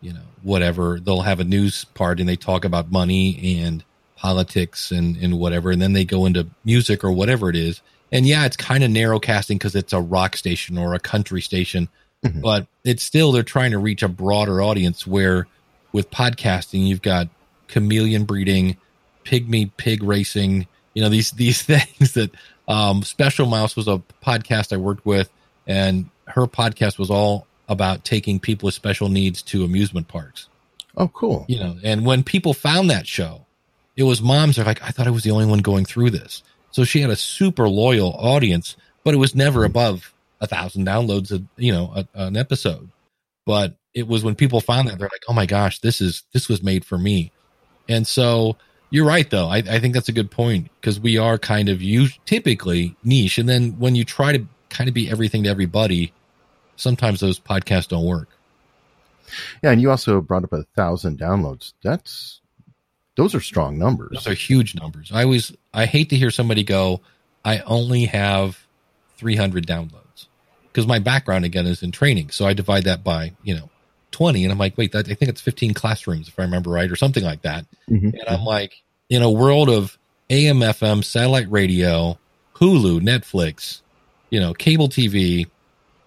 [0.00, 1.00] you know, whatever.
[1.00, 3.82] They'll have a news part and they talk about money and
[4.16, 5.70] politics and, and whatever.
[5.72, 7.80] And then they go into music or whatever it is.
[8.12, 11.40] And yeah, it's kind of narrow casting because it's a rock station or a country
[11.42, 11.88] station,
[12.24, 12.40] Mhm.
[12.42, 15.48] but it's still, they're trying to reach a broader audience where
[15.92, 17.28] with podcasting, you've got
[17.66, 18.76] chameleon breeding,
[19.24, 22.30] pygmy pig racing, you know, these, these things that,
[22.68, 25.28] um, Special Mouse was a podcast I worked with
[25.66, 30.48] and her podcast was all about taking people with special needs to amusement parks.
[30.96, 31.44] Oh, cool.
[31.48, 33.46] you know and when people found that show
[33.96, 36.42] it was moms are like i thought i was the only one going through this.
[36.70, 41.30] So she had a super loyal audience but it was never above a thousand downloads
[41.32, 42.90] a, you know a, an episode.
[43.46, 46.48] But it was when people found that they're like oh my gosh this is this
[46.48, 47.30] was made for me.
[47.88, 48.56] And so
[48.90, 49.46] you're right though.
[49.48, 53.38] I, I think that's a good point because we are kind of you typically niche.
[53.38, 56.12] And then when you try to kind of be everything to everybody
[56.78, 58.28] sometimes those podcasts don't work
[59.62, 61.74] Yeah, and you also brought up a thousand downloads.
[61.82, 62.40] That's
[63.16, 64.10] those are strong numbers.
[64.12, 65.10] Those are huge numbers.
[65.12, 67.00] I always I hate to hear somebody go,
[67.44, 68.64] I only have
[69.16, 70.28] 300 downloads
[70.68, 72.30] because my background again is in training.
[72.30, 73.68] So I divide that by you know
[74.12, 76.90] 20, and I'm like, wait, that, I think it's 15 classrooms if I remember right,
[76.90, 77.66] or something like that.
[77.90, 78.14] Mhm.
[78.14, 79.98] And I'm like, in a world of
[80.30, 82.18] AM, FM, satellite radio,
[82.54, 83.82] Hulu, Netflix,
[84.30, 85.46] you know, cable TV,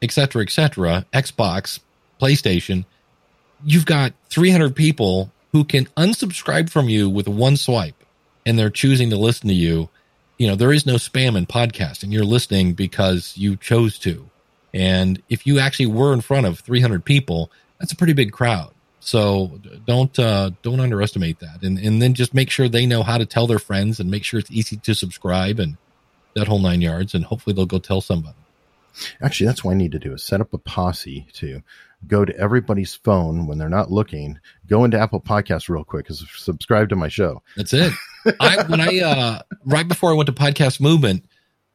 [0.01, 1.79] et cetera, et cetera, Xbox,
[2.21, 2.85] PlayStation,
[3.63, 7.95] you've got 300 people who can unsubscribe from you with one swipe
[8.45, 9.89] and they're choosing to listen to you.
[10.37, 12.11] You know, there is no spam in podcasting.
[12.11, 14.29] You're listening because you chose to.
[14.73, 18.71] And if you actually were in front of 300 people, that's a pretty big crowd.
[19.01, 23.17] So don't uh, don't underestimate that, and and then just make sure they know how
[23.17, 25.75] to tell their friends, and make sure it's easy to subscribe, and
[26.35, 28.37] that whole nine yards, and hopefully they'll go tell somebody.
[29.21, 31.61] Actually, that's what I need to do is set up a posse to
[32.07, 36.17] go to everybody's phone when they're not looking, go into Apple Podcasts real quick, and
[36.17, 37.41] subscribe to my show.
[37.55, 37.93] That's it.
[38.39, 41.25] I when I uh right before I went to podcast movement,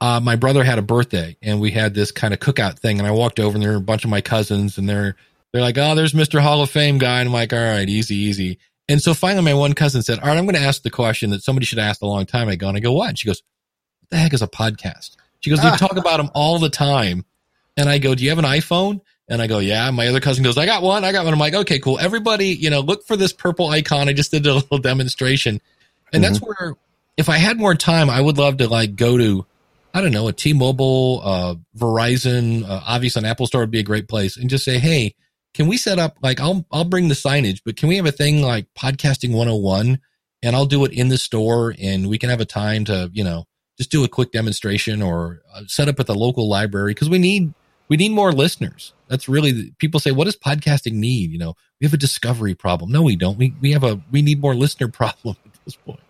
[0.00, 3.06] uh my brother had a birthday and we had this kind of cookout thing and
[3.06, 5.16] I walked over and there were a bunch of my cousins and they're
[5.52, 6.40] they're like, Oh, there's Mr.
[6.40, 7.20] Hall of Fame guy.
[7.20, 8.58] And I'm like, all right, easy, easy.
[8.88, 11.42] And so finally my one cousin said, All right, I'm gonna ask the question that
[11.42, 12.68] somebody should have asked a long time ago.
[12.68, 13.08] And I go, What?
[13.08, 13.42] And she goes,
[14.00, 15.16] What the heck is a podcast?
[15.40, 17.24] She goes, We talk about them all the time.
[17.76, 19.00] And I go, Do you have an iPhone?
[19.28, 19.90] And I go, yeah.
[19.90, 21.04] My other cousin goes, I got one.
[21.04, 21.34] I got one.
[21.34, 21.98] I'm like, okay, cool.
[21.98, 24.08] Everybody, you know, look for this purple icon.
[24.08, 25.60] I just did a little demonstration.
[26.12, 26.74] And that's where,
[27.16, 29.44] if I had more time, I would love to like go to,
[29.92, 33.84] I don't know, a T-Mobile, uh, Verizon, uh, obviously an Apple store would be a
[33.84, 35.14] great place and just say, Hey,
[35.54, 38.12] can we set up like, I'll, I'll bring the signage, but can we have a
[38.12, 39.98] thing like podcasting 101
[40.42, 43.24] and I'll do it in the store and we can have a time to, you
[43.24, 43.44] know,
[43.76, 47.18] just do a quick demonstration or uh, set up at the local library because we
[47.18, 47.52] need,
[47.88, 48.92] we need more listeners.
[49.08, 51.30] That's really the, people say, what does podcasting need?
[51.30, 52.90] You know, we have a discovery problem.
[52.90, 53.38] No, we don't.
[53.38, 56.00] We we have a we need more listener problem at this point.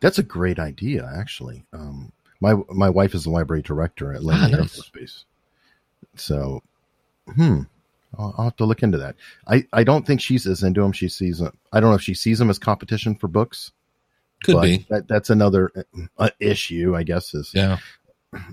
[0.00, 1.64] That's a great idea, actually.
[1.72, 4.64] Um, my my wife is the library director at Langley Ah, Air.
[4.68, 5.24] Force Base,
[6.16, 6.62] so
[7.34, 7.62] hmm,
[8.18, 9.16] I'll, I'll have to look into that.
[9.48, 10.92] I I don't think she's as into them.
[10.92, 11.56] She sees them.
[11.72, 13.72] I don't know if she sees them as competition for books.
[14.44, 14.86] Could but be.
[14.88, 15.70] That, that's another
[16.18, 17.34] uh, issue, I guess.
[17.34, 17.78] Is Yeah.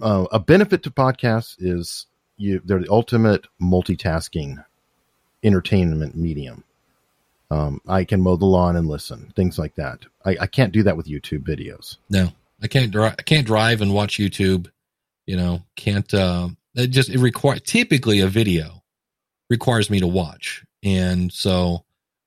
[0.01, 4.63] uh, a benefit to podcasts is you they're the ultimate multitasking
[5.43, 6.63] entertainment medium.
[7.49, 9.99] Um, I can mow the lawn and listen, things like that.
[10.25, 11.97] I, I can't do that with YouTube videos.
[12.09, 12.29] No,
[12.61, 13.15] I can't drive.
[13.17, 14.69] I can't drive and watch YouTube.
[15.25, 16.11] You know, can't.
[16.13, 18.83] Uh, it just it require typically a video
[19.49, 21.85] requires me to watch, and so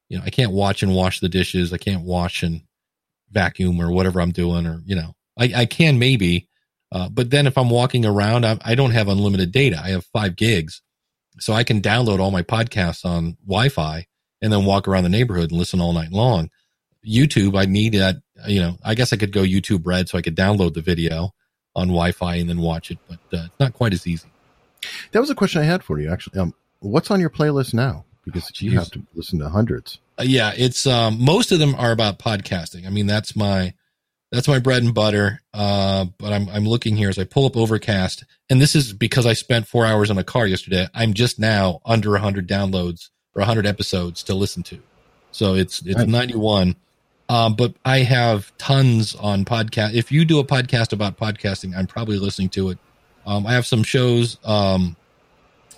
[0.08, 1.72] you know I can't watch and wash the dishes.
[1.72, 2.62] I can't watch and
[3.30, 6.48] vacuum or whatever I'm doing, or you know I, I can maybe,
[6.92, 9.80] uh, but then if I'm walking around, I, I don't have unlimited data.
[9.82, 10.82] I have five gigs,
[11.38, 14.06] so I can download all my podcasts on Wi-Fi
[14.42, 16.50] and then walk around the neighborhood and listen all night long.
[17.06, 18.16] YouTube, I need that.
[18.46, 21.30] You know, I guess I could go YouTube Red so I could download the video
[21.76, 24.28] on Wi-Fi and then watch it, but uh, it's not quite as easy.
[25.12, 26.38] That was a question I had for you, actually.
[26.38, 28.04] Um, what's on your playlist now?
[28.24, 29.98] Because Oh, you have to listen to hundreds.
[30.20, 32.86] Uh, yeah, it's um, most of them are about podcasting.
[32.86, 33.72] I mean, that's my
[34.30, 35.40] that's my bread and butter.
[35.54, 39.24] Uh, but I'm I'm looking here as I pull up Overcast, and this is because
[39.24, 40.86] I spent four hours in a car yesterday.
[40.94, 44.78] I'm just now under 100 downloads or 100 episodes to listen to,
[45.32, 46.06] so it's it's Nice.
[46.06, 46.76] 91.
[47.30, 49.94] Um, but I have tons on podcast.
[49.94, 52.78] If you do a podcast about podcasting, I'm probably listening to it.
[53.24, 54.96] Um, I have some shows um,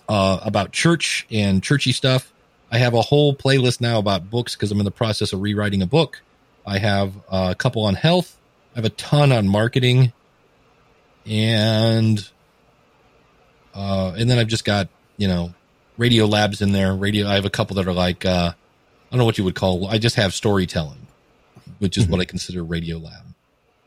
[0.09, 2.33] uh, about church and churchy stuff.
[2.73, 5.83] I have a whole playlist now about books because I'm in the process of rewriting
[5.83, 6.23] a book.
[6.67, 8.39] I have uh, a couple on health.
[8.75, 10.13] I have a ton on marketing,
[11.27, 12.29] and
[13.75, 15.55] uh, and then I've just got you know
[15.99, 16.95] radio labs in there.
[16.95, 17.29] Radio.
[17.29, 19.87] I have a couple that are like uh, I don't know what you would call.
[19.89, 21.07] I just have storytelling,
[21.79, 22.11] which is Mhm.
[22.11, 23.25] what I consider Radio Lab.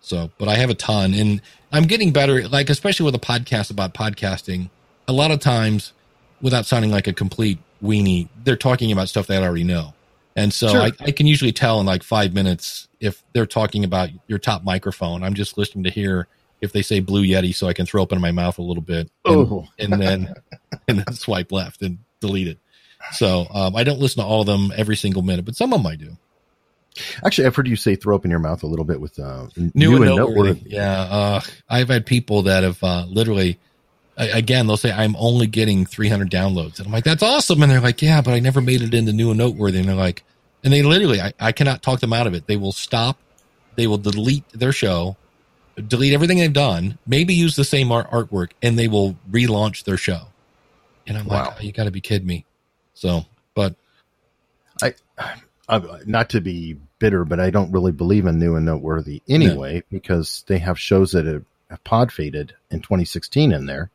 [0.02, 2.48] So, but I have a ton, and I'm getting better.
[2.48, 4.69] Like especially with a podcast about podcasting,
[5.08, 5.93] a lot of times,
[6.41, 9.93] without sounding like a complete weenie, they're talking about stuff that I already know,
[10.35, 10.81] and so Sure.
[10.81, 14.63] I, I can usually tell in like five minutes if they're talking about your top
[14.63, 15.23] microphone.
[15.23, 16.27] I'm just listening to hear
[16.61, 18.81] if they say Blue Yeti, so I can throw up in my mouth a little
[18.83, 19.09] bit.
[19.25, 19.35] and-
[19.79, 20.33] and then
[20.88, 22.59] and then swipe left and delete it.
[23.11, 25.79] So um, I don't listen to all of them every single minute, but some of
[25.83, 26.17] them I do.
[27.25, 29.47] Actually, I've heard you say throw up in your mouth a little bit with uh,
[29.57, 30.61] New, and noteworthy.
[30.65, 33.59] Yeah, uh, I've had people that have uh, literally,
[34.17, 37.82] again, they'll say I'm only getting 300 downloads, and I'm like, that's awesome, and they're
[37.82, 40.23] like, yeah, but I never made it into new and noteworthy, and they're like,
[40.63, 42.47] and they literally, I, I cannot talk them out of it.
[42.47, 43.19] They will stop,
[43.75, 45.17] they will delete their show,
[45.88, 49.97] delete everything they've done, maybe use the same art, artwork, and they will relaunch their
[49.97, 50.21] show.
[51.08, 51.43] And I'm Wow.
[51.43, 52.45] like, oh, you got to be kidding me.
[52.93, 53.75] So, but
[54.82, 54.93] I,
[56.06, 60.43] not to be bitter, but I don't really believe in new and noteworthy anyway because
[60.47, 63.91] they have shows that have, have pod faded in 2016 in there.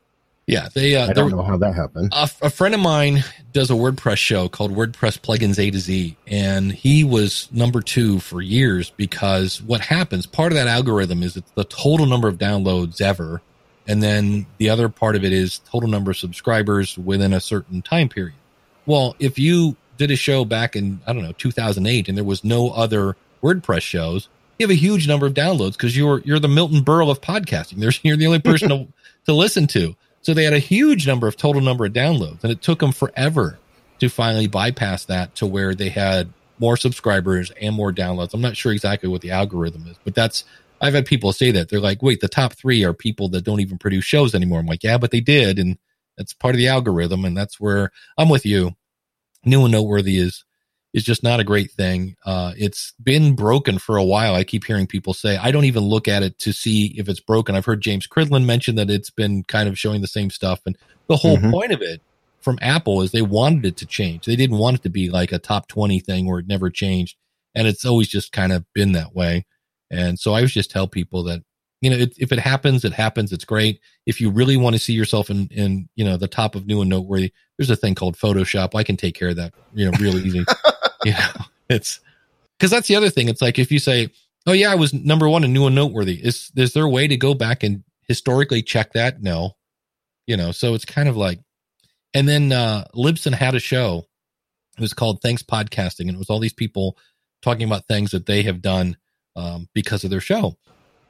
[0.46, 2.12] Yeah, they, uh, I don't know how that happened.
[2.12, 3.22] a, a friend of mine
[3.52, 8.18] does a WordPress show called WordPress Plugins A to Z, and he was number two
[8.20, 12.38] for years because what happens, part of that algorithm is it's the total number of
[12.38, 13.42] downloads ever.
[13.86, 17.82] And then the other part of it is total number of subscribers within a certain
[17.82, 18.34] time period.
[18.86, 22.44] Well, if you did a show back in, I don't know, 2008 and there was
[22.44, 26.48] no other WordPress shows, you have a huge number of downloads because you're, you're the
[26.48, 27.78] Milton Berle of podcasting.
[27.78, 28.88] There's, you're the only person to,
[29.26, 29.96] to listen to.
[30.22, 32.92] So they had a huge number of total number of downloads, and it took them
[32.92, 33.58] forever
[34.00, 38.34] to finally bypass that to where they had more subscribers and more downloads.
[38.34, 40.44] I'm not sure exactly what the algorithm is, but that's
[40.82, 43.60] I've had people say that they're like, "Wait, the top three are people that don't
[43.60, 45.78] even produce shows anymore." I'm like, "Yeah, but they did, and
[46.16, 48.76] that's part of the algorithm, and that's where I'm with you."
[49.44, 50.44] New and noteworthy is
[50.92, 52.16] is just not a great thing.
[52.26, 54.34] Uh, it's been broken for a while.
[54.34, 57.20] I keep hearing people say, I don't even look at it to see if it's
[57.20, 57.54] broken.
[57.54, 60.60] I've heard James Cridland mention that it's been kind of showing the same stuff.
[60.66, 60.76] And
[61.06, 61.50] the whole Mhm.
[61.52, 62.02] point of it
[62.40, 64.24] from Apple is they wanted it to change.
[64.26, 67.16] They didn't want it to be like a top 20 thing where it never changed.
[67.54, 69.46] And it's always just kind of been that way.
[69.90, 71.42] And so I always just tell people that,
[71.82, 73.32] you know, it, if it happens, it happens.
[73.32, 73.80] It's great.
[74.06, 76.80] If you really want to see yourself in, in, you know, the top of new
[76.80, 78.74] and noteworthy, there's a thing called Photoshop.
[78.74, 80.44] I can take care of that, you know, real easy.
[81.04, 82.00] you know, it's
[82.58, 83.28] because that's the other thing.
[83.28, 84.10] It's like if you say,
[84.46, 87.06] "Oh yeah, I was number one in new and noteworthy," is is there a way
[87.06, 89.22] to go back and historically check that?
[89.22, 89.56] No,
[90.26, 90.52] you know.
[90.52, 91.40] So it's kind of like,
[92.14, 94.06] and then uh Libsyn had a show.
[94.76, 96.96] It was called Thanks Podcasting, and it was all these people
[97.42, 98.96] talking about things that they have done
[99.36, 100.56] um, because of their show.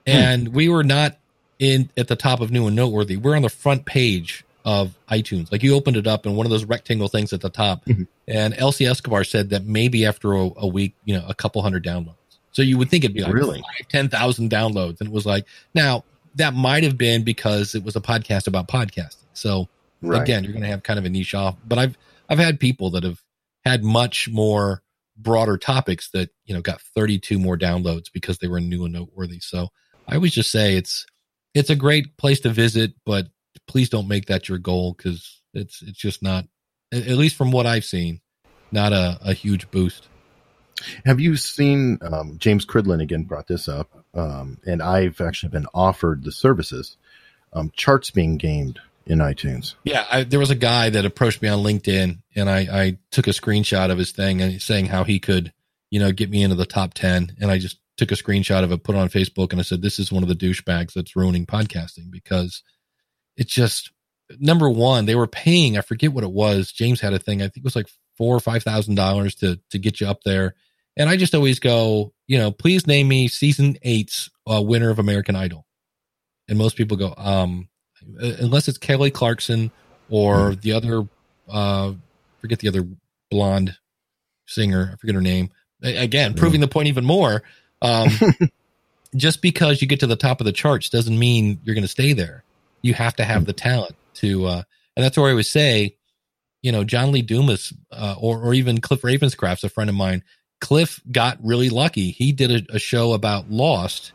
[0.06, 1.18] And we were not
[1.58, 3.16] in at the top of new and noteworthy.
[3.16, 5.50] We're on the front page of iTunes.
[5.50, 7.84] Like you opened it up and one of those rectangle things at the top.
[7.86, 8.06] Mhm.
[8.28, 11.84] And Elsie Escobar said that maybe after a, a week, you know, a couple hundred
[11.84, 12.14] downloads.
[12.52, 13.60] So you would think it'd be like Really?
[13.62, 15.00] five, 10,000 downloads.
[15.00, 16.04] And it was like, now
[16.36, 19.16] that might have been because it was a podcast about podcasting.
[19.34, 19.68] So
[20.02, 20.22] Right.
[20.22, 21.96] again, you're going to have kind of a niche off, but I've,
[22.28, 23.20] I've had people that have
[23.64, 24.82] had much more
[25.18, 29.40] broader topics that, you know, got 32 more downloads because they were new and noteworthy.
[29.40, 29.68] So
[30.08, 31.04] I always just say it's,
[31.54, 33.26] it's a great place to visit, but
[33.70, 36.44] please don't make that your goal because it's, it's just not,
[36.92, 38.20] at least from what I've seen,
[38.72, 40.08] not a, a huge boost.
[41.04, 45.66] Have you seen um, James Cridland again brought this up, um, and I've actually been
[45.72, 46.96] offered the services.
[47.52, 49.74] Um, charts being gamed in iTunes.
[49.84, 53.26] Yeah, I, there was a guy that approached me on LinkedIn, and I, I took
[53.26, 55.52] a screenshot of his thing and saying how he could,
[55.90, 57.36] you know, get me into the top ten.
[57.40, 59.82] And I just took a screenshot of it, put it on Facebook, and I said,
[59.82, 62.62] "This is one of the douchebags that's ruining podcasting because
[63.36, 63.90] it's just
[64.38, 65.06] number one.
[65.06, 66.72] They were paying, I forget what it was.
[66.72, 69.58] James had a thing, I think it was like four or five thousand dollars to
[69.70, 70.54] to get you up there.
[70.96, 74.98] And I just always go, you know, please name me season eight's uh, winner of
[74.98, 75.66] American Idol.
[76.48, 77.68] And most people go, um,
[78.18, 79.70] unless it's Kelly Clarkson
[80.08, 81.08] or the other,
[81.48, 81.92] uh,
[82.40, 82.86] forget the other
[83.30, 83.76] blonde
[84.46, 84.90] singer.
[84.92, 85.50] I forget her name.
[85.82, 87.42] Again, proving the point even more.
[87.80, 88.08] Um,
[89.16, 91.88] just because you get to the top of the charts doesn't mean you're going to
[91.88, 92.44] stay there.
[92.82, 94.62] You have to have the talent to, uh,
[94.96, 95.96] and that's where I always say,
[96.62, 100.22] you know, John Lee Dumas, uh, or, or even Cliff Ravenscraft's a friend of mine.
[100.60, 102.10] Cliff got really lucky.
[102.10, 104.12] He did a, a show about Lost,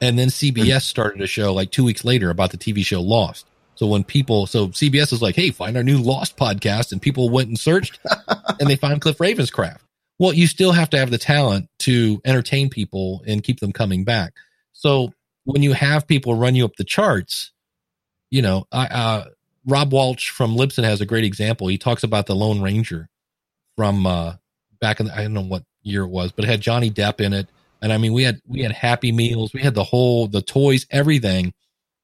[0.00, 3.46] and then CBS started a show like two weeks later about the TV show Lost.
[3.76, 7.30] So when people, so CBS is like, hey, find our new Lost podcast, and people
[7.30, 7.98] went and searched,
[8.60, 9.78] and they found Cliff Ravenscraft.
[10.18, 14.04] Well, you still have to have the talent to entertain people and keep them coming
[14.04, 14.34] back.
[14.72, 17.52] So when you have people run you up the charts,
[18.30, 19.24] you know, I, uh,
[19.66, 21.68] Rob Walsh from Libsyn has a great example.
[21.68, 23.08] He talks about the Lone Ranger
[23.76, 24.34] from uh,
[24.80, 27.20] back in the, I don't know what year it was, but it had Johnny Depp
[27.20, 27.48] in it.
[27.82, 30.86] And I mean, we had we had Happy Meals, we had the whole the toys,
[30.90, 31.54] everything,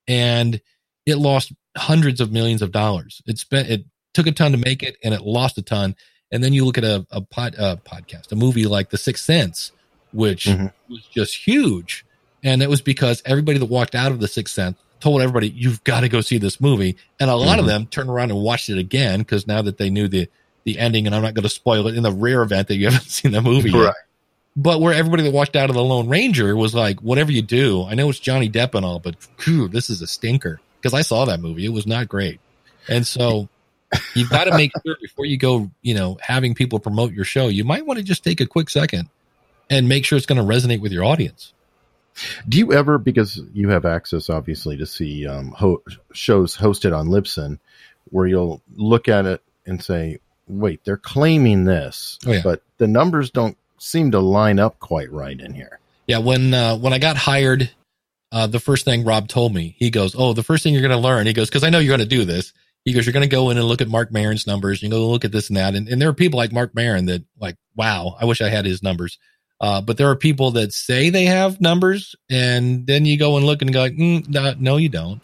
[0.09, 0.61] and
[1.05, 3.21] it lost hundreds of millions of dollars.
[3.27, 3.85] It spent it
[4.15, 5.95] took a ton to make it, and it lost a ton.
[6.33, 9.25] And then you look at a a pod, uh, podcast, a movie like The Sixth
[9.25, 9.73] Sense,
[10.12, 10.69] which mm-hmm.
[10.89, 12.07] was just huge,
[12.43, 15.85] and it was because everybody that walked out of The Sixth Sense told everybody you've
[15.85, 17.61] got to go see this movie, and a lot mm-hmm.
[17.61, 20.29] of them turned around and watched it again because now that they knew the
[20.65, 22.87] the ending, and I'm not going to spoil it in the rare event that you
[22.91, 23.85] haven't seen the movie right.
[23.85, 23.95] yet.
[24.57, 27.85] But where everybody that walked out of the Lone Ranger was like, whatever you do,
[27.85, 31.03] I know it's Johnny Depp and all, but whew, this is a stinker because I
[31.03, 31.67] saw that movie.
[31.67, 32.41] It was not great.
[32.89, 33.51] And so
[34.15, 37.49] you've got to make sure before you go, you know, having people promote your show,
[37.49, 39.11] you might want to just take a quick second
[39.69, 41.53] and make sure it's going to resonate with your audience.
[42.49, 47.09] Do you ever, because you have access obviously to see um, ho- shows hosted on
[47.09, 47.59] Libsyn,
[48.11, 52.41] where you'll look at it and say, wait, they're claiming this, oh, yeah.
[52.43, 55.81] but the numbers don't seem to line up quite right in here.
[56.07, 57.71] Yeah, when uh, when I got hired,
[58.31, 60.93] uh, the first thing Rob told me, he goes, "Oh, the first thing you're going
[60.93, 62.53] to learn," he goes, "because I know you're going to do this."
[62.85, 64.83] He goes, "You're going to go in and look at Mark Maron's numbers.
[64.83, 67.07] You go look at this and that, and, and there are people like Mark Maron
[67.07, 69.19] that like, wow, I wish I had his numbers."
[69.61, 73.47] Uh, but there are people that say they have numbers, and then you go and
[73.47, 75.21] look and go, mm, no, no, you don't.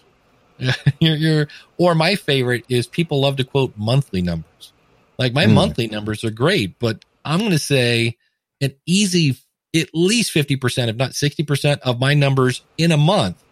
[1.01, 4.73] you're, you're, or my favorite is people love to quote monthly numbers.
[5.19, 5.53] Like my mm.
[5.53, 8.17] monthly numbers are great, but I'm going to say
[8.61, 9.37] an easy,
[9.75, 13.43] at least 50%, if not 60% of my numbers in a month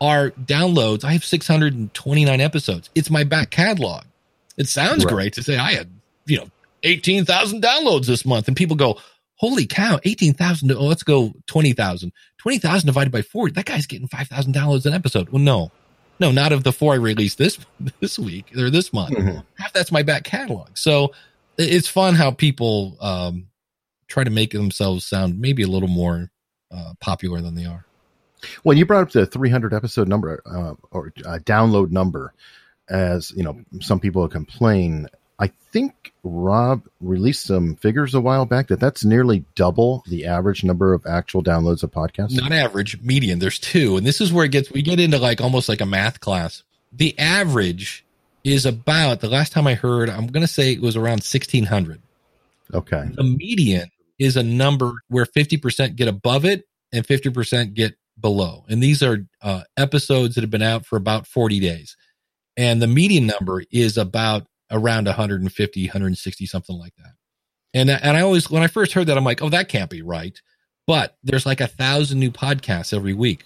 [0.00, 1.04] are downloads.
[1.04, 2.90] I have 629 episodes.
[2.94, 4.04] It's my back catalog.
[4.56, 5.14] It sounds right.
[5.14, 5.90] great to say I had,
[6.26, 6.50] you know,
[6.82, 8.48] 18,000 downloads this month.
[8.48, 8.98] And people go,
[9.38, 10.70] holy cow, 18,000.
[10.72, 12.12] Oh, let's go 20,000.
[12.38, 13.50] 20,000 divided by four.
[13.50, 15.30] That guy's getting $5,000 an episode.
[15.30, 15.72] Well, no,
[16.20, 17.58] no, not of the four I released this,
[18.00, 19.16] this week or this month.
[19.16, 19.38] Mm-hmm.
[19.56, 20.76] Half that's my back catalog.
[20.76, 21.12] So
[21.56, 23.46] it's fun how people, um,
[24.08, 26.30] try to make themselves sound maybe a little more
[26.70, 27.84] uh, popular than they are.
[28.64, 32.32] Well, you brought up the 300 episode number uh, or uh, download number,
[32.88, 35.08] as you know, some people complain.
[35.38, 40.64] I think Rob released some figures a while back that that's nearly double the average
[40.64, 42.34] number of actual downloads of podcasts.
[42.34, 43.38] Not average, median.
[43.38, 44.72] There's two, and this is where it gets.
[44.72, 46.64] We get into like almost like a math class.
[46.92, 48.04] The average
[48.42, 50.10] is about the last time I heard.
[50.10, 52.00] I'm going to say it was around 1600.
[52.74, 53.08] Okay.
[53.14, 58.64] The median is a number where 50% get above it and 50% get below.
[58.68, 61.96] And these are uh, episodes that have been out for about 40 days.
[62.56, 67.12] And the median number is about around 150, 160, something like that.
[67.74, 70.02] And, and I always, when I first heard that, I'm like, oh, that can't be
[70.02, 70.40] right.
[70.86, 73.44] But there's like a thousand new podcasts every week.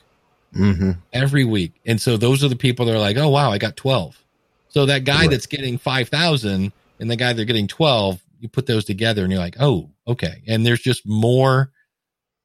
[0.54, 0.92] Mm-hmm.
[1.12, 1.80] Every week.
[1.85, 4.22] And so those are the people that are like, oh, wow, I got 12.
[4.68, 5.30] So that guy right.
[5.30, 9.40] that's getting 5,000 and the guy they're getting 12, you put those together and you're
[9.40, 10.42] like, oh, okay.
[10.46, 11.72] And there's just more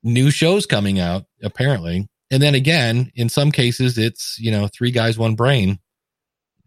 [0.04, 2.08] new shows coming out, apparently.
[2.32, 5.80] And then again, in some cases, it's, you know, three guys, one brain.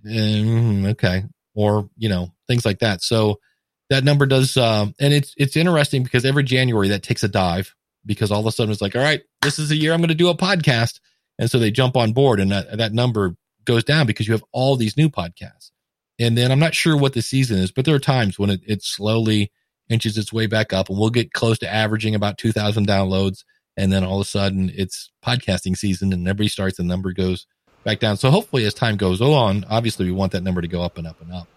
[0.09, 1.25] Um, okay.
[1.55, 3.03] Or, you know, things like that.
[3.03, 3.41] So
[3.89, 7.75] that number does, um, and it's, it's interesting because every January that takes a dive
[8.07, 10.09] because all of a sudden it's like, all right, this is the year I'm going
[10.09, 11.01] to do a podcast.
[11.39, 14.45] And so they jump on board and that, that number goes down because you have
[14.53, 15.71] all these new podcasts.
[16.19, 18.61] And then I'm not sure what the season is, but there are times when it,
[18.67, 19.51] it slowly
[19.89, 23.45] inches its way back up and we'll get close to averaging about 2000 downloads.
[23.77, 27.47] And then all of a sudden it's podcasting season and everybody starts the number goes
[27.85, 28.17] back down.
[28.17, 31.07] So hopefully as time goes on, obviously we want that number to go up and
[31.07, 31.49] up and up.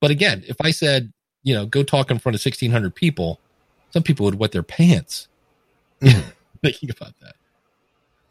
[0.00, 3.40] But again, if I said, you know, go talk in front of 1600 people,
[3.90, 5.28] some people would wet their pants
[6.00, 7.34] thinking about that.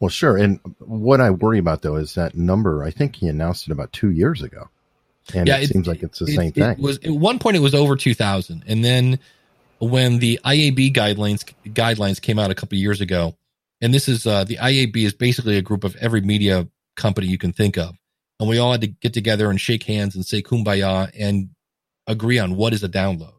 [0.00, 0.36] Well, sure.
[0.36, 3.92] And what I worry about though is that number, I think he announced it about
[3.92, 4.68] two years ago
[5.34, 6.70] and yeah, it, it seems like it's the it, same thing.
[6.70, 9.18] It was at one point it was over 2000 and then
[9.78, 13.36] when the IAB guidelines guidelines came out a couple years ago
[13.80, 17.38] and this is uh, the IAB is basically a group of every media company you
[17.38, 17.96] can think of
[18.40, 21.50] and we all had to get together and shake hands and say kumbaya and
[22.06, 23.34] agree on what is a download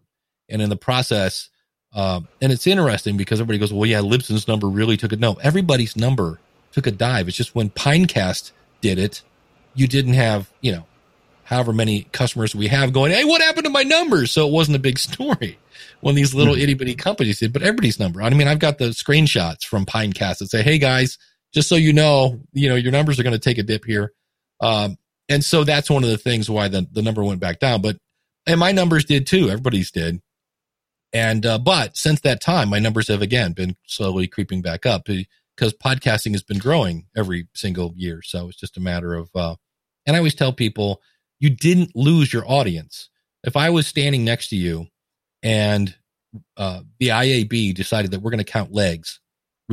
[0.49, 1.49] and in the process
[1.93, 5.33] uh, and it's interesting because everybody goes well yeah Libsyn's number really took it no
[5.35, 6.39] everybody's number
[6.71, 8.51] took a dive it's just when Pinecast
[8.81, 9.21] did it
[9.75, 10.85] you didn't have you know
[11.43, 14.31] however many customers we have going, Hey, what happened to my numbers?
[14.31, 15.57] So it wasn't a big story
[16.01, 16.63] when these little mm-hmm.
[16.63, 18.21] itty bitty companies did, but everybody's number.
[18.21, 21.17] I mean, I've got the screenshots from Pinecast that say, Hey guys,
[21.53, 24.13] just so you know, you know, your numbers are going to take a dip here.
[24.59, 24.97] Um,
[25.29, 27.97] and so that's one of the things why the, the number went back down, but,
[28.45, 29.49] and my numbers did too.
[29.49, 30.21] Everybody's did.
[31.13, 35.05] And, uh, but since that time, my numbers have again been slowly creeping back up
[35.05, 38.21] because podcasting has been growing every single year.
[38.23, 39.55] So it's just a matter of, uh,
[40.05, 41.01] and I always tell people,
[41.39, 43.09] you didn't lose your audience.
[43.43, 44.87] If I was standing next to you
[45.43, 45.95] and
[46.57, 49.19] uh, the IAB decided that we're going to count legs,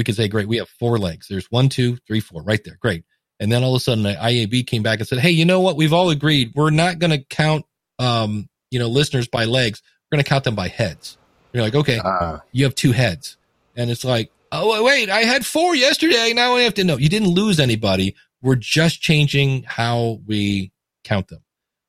[0.01, 1.26] we could say, great, we have four legs.
[1.28, 2.78] There's one, two, three, four, right there.
[2.80, 3.05] Great.
[3.38, 5.61] And then all of a sudden, the IAB came back and said, hey, you know
[5.61, 5.76] what?
[5.76, 7.66] We've all agreed we're not going to count,
[7.98, 9.82] um, you know, listeners by legs.
[10.11, 11.18] We're going to count them by heads.
[11.53, 13.36] You're like, okay, uh, you have two heads.
[13.76, 16.32] And it's like, oh, wait, I had four yesterday.
[16.34, 16.96] Now I have to know.
[16.96, 18.16] You didn't lose anybody.
[18.40, 20.72] We're just changing how we
[21.05, 21.44] count them.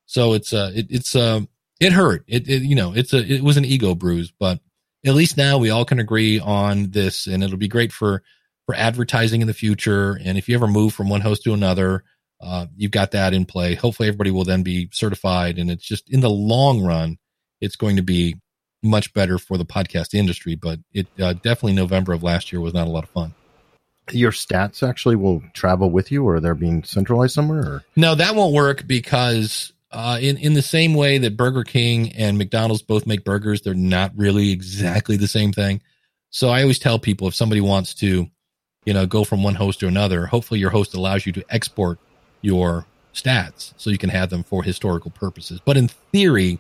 [0.06, 1.42] So it's, uh, it, it's, uh,
[1.80, 2.26] it hurt.
[2.28, 4.60] It, it, you know, it's a, it was an ego bruise, but
[5.06, 8.24] at least now we all can agree on this and it'll be great for,
[8.66, 10.20] for advertising in the future.
[10.24, 12.04] And if you ever move from one host to another,
[12.40, 13.76] uh, you've got that in play.
[13.76, 17.18] Hopefully everybody will then be certified and it's just in the long run,
[17.60, 18.36] it's going to be
[18.84, 20.56] much better for the podcast industry.
[20.56, 23.34] But it uh, definitely November of last year was not a lot of fun.
[24.12, 27.62] Your stats actually will travel with you, or they're being centralized somewhere.
[27.62, 27.84] Or?
[27.96, 32.38] No, that won't work because uh, in in the same way that Burger King and
[32.38, 35.82] McDonald's both make burgers, they're not really exactly the same thing.
[36.30, 38.28] So I always tell people if somebody wants to,
[38.86, 42.00] you know, go from one host to another, hopefully your host allows you to export
[42.42, 45.60] your stats so you can have them for historical purposes.
[45.64, 46.60] But in theory,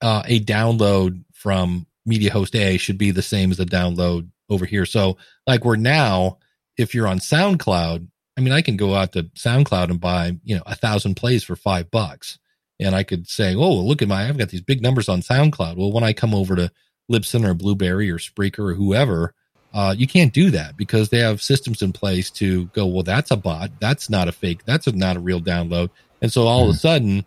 [0.00, 4.64] uh, a download from media host A should be the same as a download over
[4.64, 4.86] here.
[4.86, 6.38] So like we're now,
[6.78, 8.08] if you're on SoundCloud,
[8.38, 11.42] I mean, I can go out to SoundCloud and buy, you know, a thousand plays
[11.42, 12.38] for five bucks.
[12.78, 15.76] And I could say, oh, look at my, I've got these big numbers on SoundCloud.
[15.76, 16.70] Well, when I come over to
[17.10, 19.34] Libsyn or Blubrry or Spreaker or whoever,
[19.74, 23.32] uh, you can't do that because they have systems in place to go, well, that's
[23.32, 23.72] a bot.
[23.80, 24.64] That's not a fake.
[24.64, 25.90] That's a, not a real download.
[26.22, 26.68] And so all mm.
[26.68, 26.78] of a hmm.
[26.78, 27.26] sudden,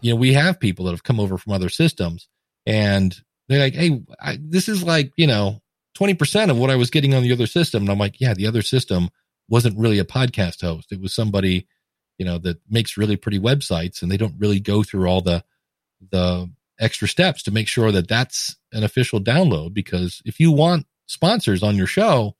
[0.00, 2.28] you know, we have people that have come over from other systems
[2.64, 3.14] and
[3.48, 5.60] they're like, Hey, I, this is like, you know,
[5.98, 7.82] 20% of what I was getting on the other system.
[7.82, 9.10] And I'm like, yeah, the other system
[9.48, 10.92] wasn't really a podcast host.
[10.92, 11.66] It was somebody,
[12.18, 15.44] you know, that makes really pretty websites and they don't really go through all the,
[16.10, 19.74] the extra steps to make sure that that's an official download.
[19.74, 22.36] Because if you want sponsors on your show,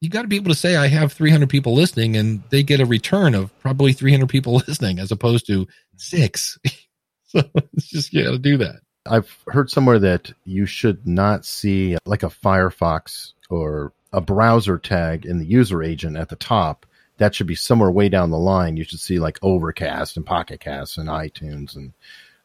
[0.00, 2.80] you got to be able to say, I have 300 people listening and they get
[2.80, 5.66] a return of probably 300 people listening as opposed to
[5.96, 6.58] six.
[7.24, 8.76] so it's just, you got to do that.
[9.06, 15.26] I've heard somewhere that you should not see like a Firefox or a browser tag
[15.26, 16.86] in the user agent at the top.
[17.18, 18.76] That should be somewhere way down the line.
[18.76, 21.92] You should see like Overcast and Pocket Cast and iTunes and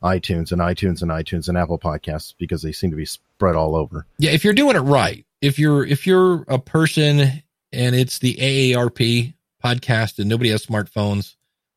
[0.04, 3.76] iTunes and iTunes and iTunes and Apple Podcasts because they seem to be spread all
[3.76, 4.06] over.
[4.18, 8.36] Yeah, if you're doing it right, if you're if you're a person and it's the
[8.36, 9.34] AARP
[9.64, 11.36] podcast and nobody has smartphones,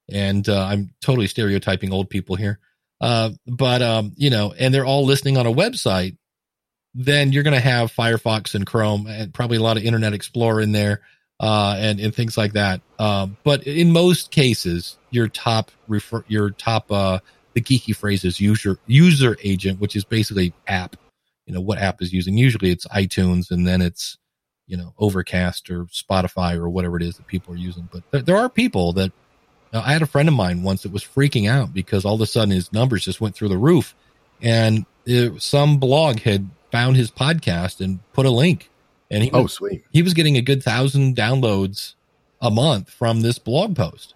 [0.09, 2.59] and uh, I'm totally stereotyping old people here,
[3.01, 6.17] uh, but um, you know, and they're all listening on a website,
[6.97, 10.63] then you're going to have Firefox and Chrome and probably a lot of Internet Explorer
[10.63, 11.03] in there,
[11.39, 12.81] uh, and and things like that.
[12.99, 17.19] Uh, but in most cases, your top refer your top uh,
[17.53, 20.97] the geeky phrase is user user agent, which is basically app.
[21.45, 22.39] You know what app is using?
[22.39, 24.17] Usually it's iTunes, and then it's
[24.67, 27.91] you know Overcast or Spotify or whatever it is that people are using.
[27.93, 29.13] But there, there are people that
[29.71, 32.21] now, I had a friend of mine once that was freaking out because all of
[32.23, 33.95] a sudden his numbers just went through the roof,
[34.41, 38.71] and it, some blog had found his podcast and put a link,
[39.11, 39.85] and he oh was, sweet.
[39.93, 41.95] he was getting a good thousand downloads
[42.41, 44.15] a month from this blog post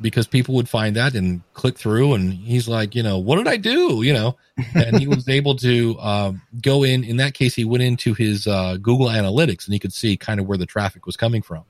[0.00, 2.14] because people would find that and click through.
[2.14, 4.02] And he's like you know what did i do?
[4.02, 4.36] You know
[4.74, 8.46] and he was able to uh, go in in that case he went into his
[8.46, 11.64] uh, google analytics and he could see kind of where the traffic was coming from.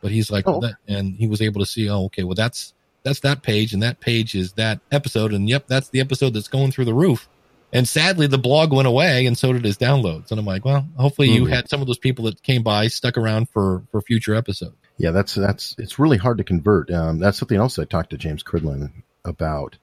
[0.00, 0.60] But he's like, oh.
[0.60, 3.82] that, and he was able to see, oh, okay, well, that's that's that page, and
[3.82, 7.28] that page is that episode, and yep, that's the episode that's going through the roof.
[7.72, 10.30] And sadly, the blog went away, and so did his downloads.
[10.30, 11.44] And I'm like, well, hopefully, mm-hmm.
[11.44, 14.76] you had some of those people that came by stuck around for for future episodes.
[14.98, 16.90] Yeah, that's that's it's really hard to convert.
[16.90, 18.92] Um, that's something else I talked to James Cridland
[19.24, 19.78] about.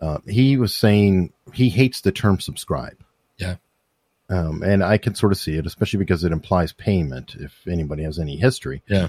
[0.00, 2.98] Uh, he was saying he hates the term subscribe.
[3.38, 3.56] Yeah.
[4.28, 7.36] Um, and I can sort of see it, especially because it implies payment.
[7.38, 9.08] If anybody has any history, yeah,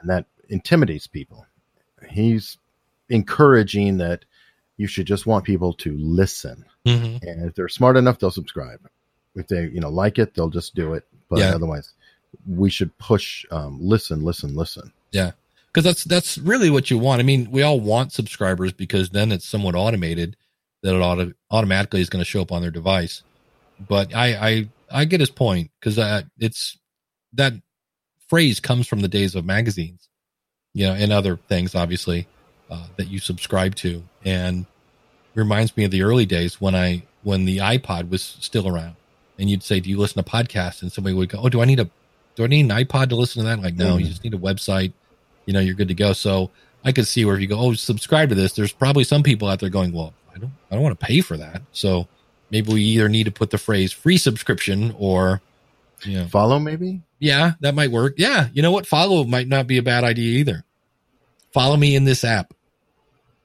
[0.00, 1.46] and that intimidates people.
[2.10, 2.58] He's
[3.08, 4.24] encouraging that
[4.76, 7.26] you should just want people to listen, mm-hmm.
[7.26, 8.80] and if they're smart enough, they'll subscribe.
[9.34, 11.04] If they you know like it, they'll just do it.
[11.28, 11.54] But yeah.
[11.54, 11.92] otherwise,
[12.46, 14.92] we should push um, listen, listen, listen.
[15.12, 15.32] Yeah,
[15.68, 17.20] because that's that's really what you want.
[17.20, 20.36] I mean, we all want subscribers because then it's somewhat automated
[20.82, 23.22] that it auto- automatically is going to show up on their device.
[23.88, 25.98] But I I I get his point because
[26.38, 26.78] it's
[27.32, 27.54] that
[28.28, 30.08] phrase comes from the days of magazines,
[30.72, 32.26] you know, and other things, obviously,
[32.74, 34.02] uh, that you subscribe to.
[34.24, 34.66] And
[35.34, 38.96] reminds me of the early days when I, when the iPod was still around
[39.38, 40.82] and you'd say, do you listen to podcasts?
[40.82, 41.90] And somebody would go, Oh, do I need a,
[42.34, 43.60] do I need an iPod to listen to that?
[43.60, 44.00] like, no, mm-hmm.
[44.00, 44.92] you just need a website.
[45.46, 46.12] You know, you're good to go.
[46.12, 46.50] So
[46.84, 49.48] I could see where if you go, Oh, subscribe to this, there's probably some people
[49.48, 51.62] out there going, well, I don't, I don't want to pay for that.
[51.72, 52.08] So
[52.50, 55.40] maybe we either need to put the phrase free subscription or,
[56.02, 57.02] you know, Follow maybe?
[57.18, 58.14] yeah, that might work.
[58.18, 58.48] Yeah.
[58.52, 58.86] You know what?
[58.86, 60.64] Follow might not be a bad idea either.
[61.52, 62.52] Follow me in this app.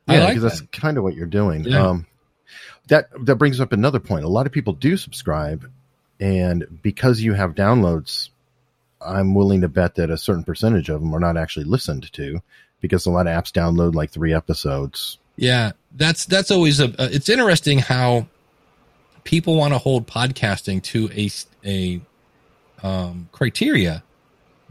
[0.09, 1.63] Yeah, like because that's kind of what you're doing.
[1.63, 1.87] Yeah.
[1.87, 2.05] Um,
[2.87, 4.25] that that brings up another point.
[4.25, 5.69] A lot of people do subscribe,
[6.19, 8.29] and because you have downloads,
[9.01, 12.41] I'm willing to bet that a certain percentage of them are not actually listened to,
[12.81, 15.17] because a lot of apps download like three episodes.
[15.35, 16.85] Yeah, that's that's always a.
[16.99, 18.27] Uh, it's interesting how
[19.23, 21.29] people want to hold podcasting to a
[21.65, 22.01] a
[22.85, 24.03] um, criteria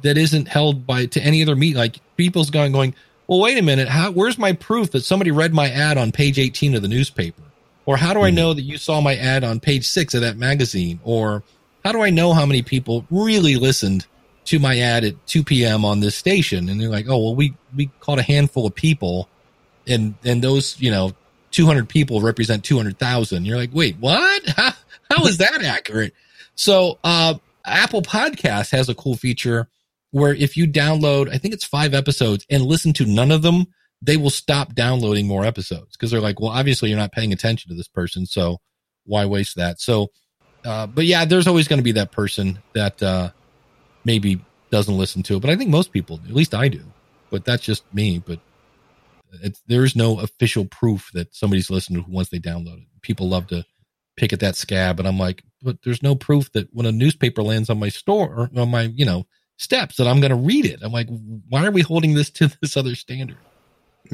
[0.02, 1.76] that isn't held by to any other meet.
[1.76, 2.94] Like people's going going.
[3.28, 3.88] Well, wait a minute.
[3.88, 4.10] How?
[4.10, 7.42] Where's my proof that somebody read my ad on page eighteen of the newspaper?
[7.86, 8.34] Or how do I Mhm.
[8.34, 10.98] know that you saw my ad on page six of that magazine?
[11.04, 11.42] Or
[11.84, 14.06] how do I know how many people really listened
[14.46, 15.84] to my ad at 2 p.m.
[15.84, 16.68] on this station?
[16.68, 19.28] And they're like, oh, well, we, we caught a handful of people
[19.86, 21.12] and, and those, you know,
[21.50, 23.46] 200 people represent 200,000.
[23.46, 24.46] You're like, wait, what?
[24.56, 24.72] How,
[25.10, 26.12] how is that accurate?
[26.56, 29.66] So, uh, Apple Podcast has a cool feature
[30.10, 33.66] where if you download, I think it's five episodes and listen to none of them,
[34.00, 37.68] they will stop downloading more episodes because they're like, well, obviously you're not paying attention
[37.68, 38.26] to this person.
[38.26, 38.58] So
[39.04, 39.80] why waste that?
[39.80, 40.08] So,
[40.64, 43.30] uh, but yeah, there's always going to be that person that, uh,
[44.04, 44.40] maybe
[44.70, 46.82] doesn't listen to it, but I think most people, at least I do,
[47.30, 48.22] but that's just me.
[48.24, 48.38] But
[49.42, 53.02] it's, there is no official proof that somebody's listened to once they download it.
[53.02, 53.64] People love to
[54.16, 54.98] pick at that scab.
[54.98, 58.34] And I'm like, but there's no proof that when a newspaper lands on my store
[58.34, 59.26] or on my, you know,
[59.58, 60.80] steps that I'm going to read it.
[60.82, 61.08] I'm like,
[61.50, 63.36] why are we holding this to this other standard?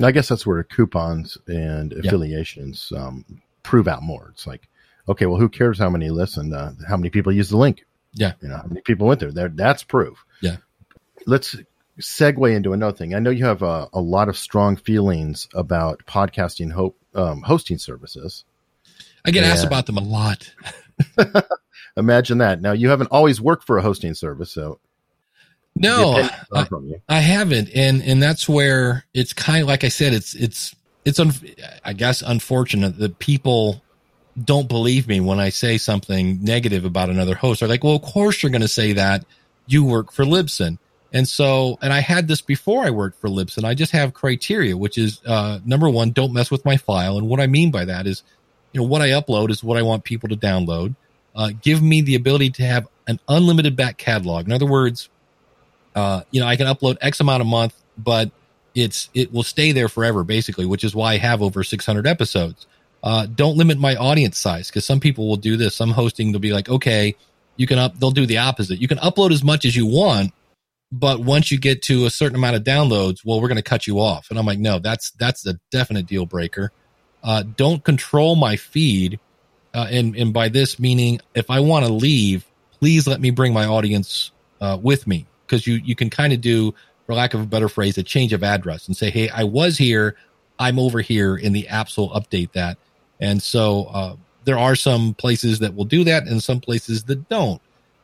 [0.02, 3.24] I guess that's where coupons and affiliations um,
[3.62, 4.30] prove out more.
[4.32, 4.68] It's like,
[5.08, 7.84] okay, well, who cares how many listen, Uh, how many people use the link?
[8.12, 8.32] Yeah.
[8.40, 9.30] you know, how many people went there?
[9.30, 10.24] There, that's proof.
[10.40, 10.56] Yeah.
[11.26, 11.54] Let's
[12.00, 13.14] segue into another thing.
[13.14, 17.78] I know you have a, a lot of strong feelings about podcasting ho- um, hosting
[17.78, 18.44] services.
[19.24, 20.52] I get asked about them a lot.
[21.96, 22.60] Imagine that.
[22.60, 24.80] Now, you haven't always worked for a hosting service, so
[25.76, 26.58] No, the opinions are
[27.08, 27.16] I.
[27.16, 31.18] I haven't, and and that's where it's kind of like I said, it's it's it's
[31.18, 31.32] un,
[31.84, 33.82] I guess unfortunate that people
[34.42, 37.60] don't believe me when I say something negative about another host.
[37.60, 39.24] They're like, well, of course you're going to say that.
[39.66, 40.78] You work for Libsyn.
[41.12, 43.64] And so, and I had this before I worked for Libsyn.
[43.64, 47.16] I just have criteria, which is, uh, number one, don't mess with my file.
[47.16, 48.24] And what I mean by that is,
[48.72, 50.96] you know, what I upload is what I want people to download.
[51.36, 54.46] Uh, give me the ability to have an unlimited back catalog.
[54.46, 55.08] In other words,
[55.94, 58.30] uh, you know, I can upload X amount a month, but
[58.74, 62.66] it's, it will stay there forever, basically, which is why I have over 600 episodes.
[63.02, 65.74] Uh, don't limit my audience size because some people will do this.
[65.74, 67.14] Some hosting, they'll be like, okay,
[67.56, 68.80] you can up, they'll do the opposite.
[68.80, 70.32] You can upload as much as you want,
[70.90, 73.86] but once you get to a certain amount of downloads, well, we're going to cut
[73.86, 74.28] you off.
[74.30, 76.72] And I'm like, no, that's, that's a definite deal breaker.
[77.22, 79.20] Uh, don't control my feed.
[79.72, 82.46] Uh, and, and by this meaning, if I want to leave,
[82.78, 84.30] please let me bring my audience,
[84.60, 85.26] uh, with me.
[85.48, 86.74] Cause you, you can kind of do,
[87.06, 89.76] for lack of a better phrase, a change of address and say, Hey, I was
[89.76, 90.16] here.
[90.58, 92.78] I'm over here and the apps will update that.
[93.20, 97.28] And so, uh, there are some places that will do that and some places that
[97.28, 97.60] don't.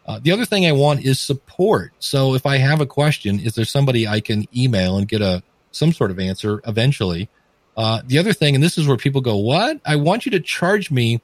[0.06, 1.92] Uh, the other thing I want is support.
[1.98, 5.42] So if I have a question, is there somebody I can email and get a
[5.72, 7.28] some sort of answer eventually?
[7.76, 9.80] Uh, the other thing, and this is where people go, "What?
[9.84, 11.20] I want you to charge me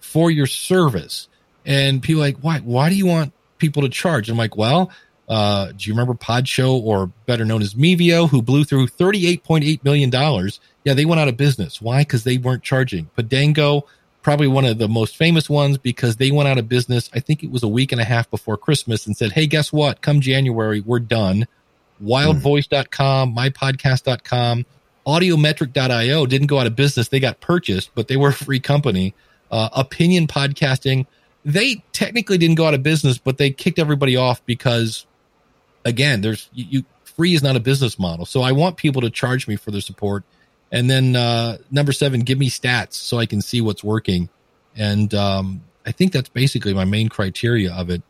[0.00, 1.28] for your service."
[1.64, 2.58] And people like, "Why?
[2.58, 4.90] Why do you want people to charge?" I'm like, "Well,
[5.28, 9.82] uh, do you remember Pod Show, or better known as Mevio, who blew through $38.8
[9.84, 10.10] million?
[10.84, 11.80] Yeah, they went out of business.
[11.80, 12.02] Why?
[12.02, 13.08] Because they weren't charging.
[13.16, 13.84] Podango,
[14.22, 17.10] probably one of the most famous ones because they went out of business.
[17.14, 19.72] I think it was a week and a half before Christmas and said, Hey, guess
[19.72, 20.02] what?
[20.02, 21.46] Come January, we're done.
[22.02, 24.66] Wildvoice.com, mypodcast.com,
[25.06, 27.08] audiometric.io didn't go out of business.
[27.08, 29.14] They got purchased, but they were a free company.
[29.50, 31.06] Uh, opinion podcasting,
[31.44, 35.06] they technically didn't go out of business, but they kicked everybody off because
[35.84, 38.26] again, there's you, you free is not a business model.
[38.26, 40.24] So I want people to charge me for their support.
[40.72, 44.28] And then uh, number seven, give me stats so I can see what's working.
[44.76, 48.02] And um, I think that's basically my main criteria of it.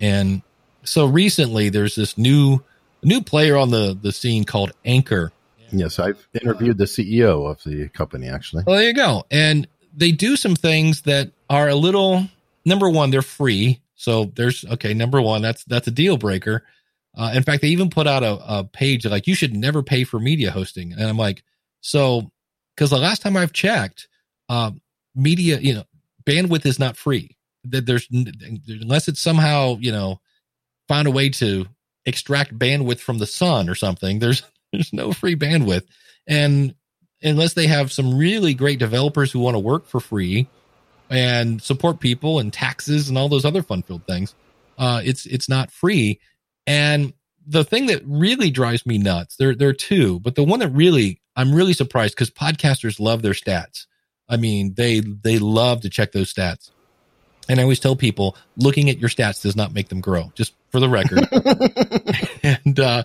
[0.00, 0.42] And
[0.84, 2.62] so recently, there's this new
[3.02, 5.32] new player on the the scene called Anchor.
[5.70, 8.64] Yes, I've interviewed the CEO of the company actually.
[8.66, 9.24] Well, there you go.
[9.30, 9.66] And
[9.96, 12.26] they do some things that are a little.
[12.64, 13.80] Number one, they're free.
[13.94, 14.92] So there's okay.
[14.92, 16.64] Number one, that's that's a deal breaker.
[17.16, 20.04] Uh, in fact, they even put out a, a page like you should never pay
[20.04, 21.42] for media hosting, and I'm like,
[21.80, 22.30] so
[22.74, 24.08] because the last time I've checked,
[24.48, 24.70] uh,
[25.14, 25.84] media, you know,
[26.24, 27.36] bandwidth is not free.
[27.64, 30.20] That there's unless it's somehow you know
[30.88, 31.66] found a way to
[32.06, 34.18] extract bandwidth from the sun or something.
[34.18, 34.42] There's
[34.72, 35.84] there's no free bandwidth,
[36.26, 36.74] and
[37.22, 40.48] unless they have some really great developers who want to work for free,
[41.12, 44.34] and support people and taxes and all those other fun filled things.
[44.78, 46.18] Uh, it's it's not free.
[46.66, 47.12] And
[47.46, 50.68] the thing that really drives me nuts, there there are two, but the one that
[50.68, 53.86] really I'm really surprised because podcasters love their stats.
[54.28, 56.70] I mean, they they love to check those stats.
[57.48, 60.54] And I always tell people, looking at your stats does not make them grow, just
[60.70, 61.26] for the record.
[62.64, 63.02] and uh,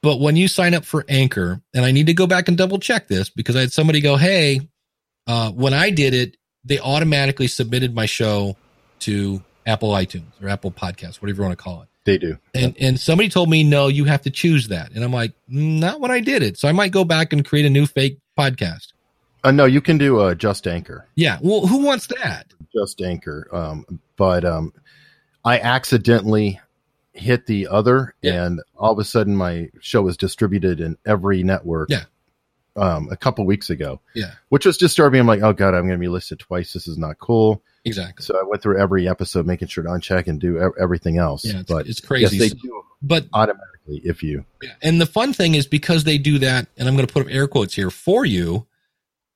[0.00, 2.78] but when you sign up for Anchor, and I need to go back and double
[2.78, 4.60] check this because I had somebody go, "Hey,
[5.26, 8.56] uh, when I did it, they automatically submitted my show
[9.00, 12.38] to Apple iTunes or Apple Podcasts, whatever you want to call it." They do.
[12.54, 16.00] And and somebody told me, "No, you have to choose that." And I'm like, "Not
[16.00, 18.88] when I did it." So I might go back and create a new fake podcast.
[19.44, 21.06] Uh, no, you can do a just anchor.
[21.14, 21.38] Yeah.
[21.40, 22.46] Well, who wants that?
[22.74, 23.48] Just anchor.
[23.52, 24.72] Um, but um,
[25.44, 26.60] I accidentally
[27.12, 28.44] hit the other, Yeah.
[28.44, 31.88] and all of a sudden my show was distributed in every network.
[31.90, 32.04] Yeah.
[32.76, 34.32] Um, a couple weeks ago, Yeah.
[34.50, 35.20] which was disturbing.
[35.20, 36.72] I'm like, oh god, I'm going to be listed twice.
[36.72, 37.62] This is not cool.
[37.84, 38.24] Exactly.
[38.24, 41.44] So I went through every episode, making sure to uncheck and do everything else.
[41.44, 41.60] Yeah.
[41.60, 42.38] It's, but it's yes, crazy.
[42.38, 44.44] they do but automatically if you.
[44.62, 44.72] Yeah.
[44.82, 47.32] And the fun thing is because they do that, and I'm going to put up
[47.32, 48.66] air quotes here for you,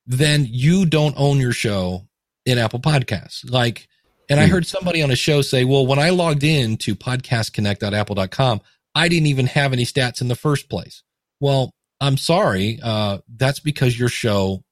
[0.06, 2.06] then you don't own your show
[2.44, 3.50] in Apple Podcasts.
[3.50, 3.88] Like,
[4.28, 4.52] and I Hmm.
[4.52, 8.60] heard somebody on a show say, well, when I logged in to podcastconnect.apple.com,
[8.94, 11.02] I didn't even have any stats in the first place.
[11.40, 12.78] Well, I'm sorry.
[12.82, 14.62] Uh, that's because your show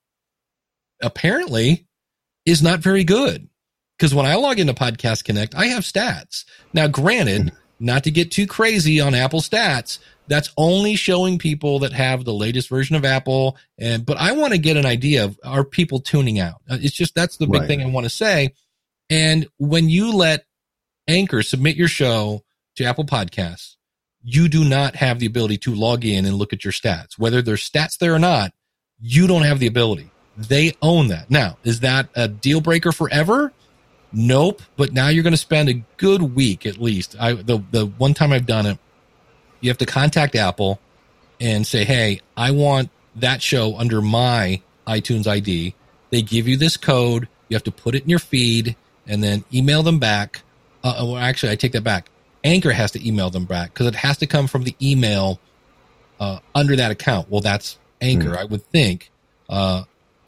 [1.01, 1.87] apparently
[2.45, 3.49] is not very good.
[4.03, 6.45] Because when I log into Podcast Connect, I have stats.
[6.73, 11.93] Now, granted, not to get too crazy on Apple stats, that's only showing people that
[11.93, 13.57] have the latest version of Apple.
[13.79, 16.63] And but I want to get an idea of are people tuning out?
[16.69, 17.69] Uh, It's just that's the big Right.
[17.69, 18.55] thing I want to say.
[19.09, 20.47] And when you let
[21.07, 22.43] Anchor submit your show
[22.75, 23.77] to Apple Podcasts,
[24.25, 27.21] you do not have the ability to log in and look at your stats.
[27.21, 28.53] Whether there's stats there or not,
[28.99, 30.11] you don't have the ability.
[30.37, 31.31] They own that.
[31.31, 33.53] Now, is that a deal breaker forever?
[34.13, 34.63] Nope.
[34.77, 37.17] But now you're going to spend a good week at least.
[37.19, 38.79] I the the one time I've done it,
[39.61, 40.81] you have to contact Apple
[41.41, 45.75] and say, "Hey, I want that show under my iTunes ID."
[46.11, 47.29] They give you this code.
[47.49, 50.43] You have to put it in your feed and then email them back.
[50.85, 52.11] Uh, well, actually, I take that back.
[52.45, 55.41] Anchor has to email them back because it has to come from the email
[56.21, 57.31] uh, under that account.
[57.31, 59.11] Well, that's Anchor, I would think.
[59.49, 59.85] Uh,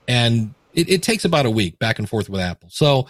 [0.06, 2.68] and it, it takes about a week back and forth with Apple.
[2.70, 3.08] So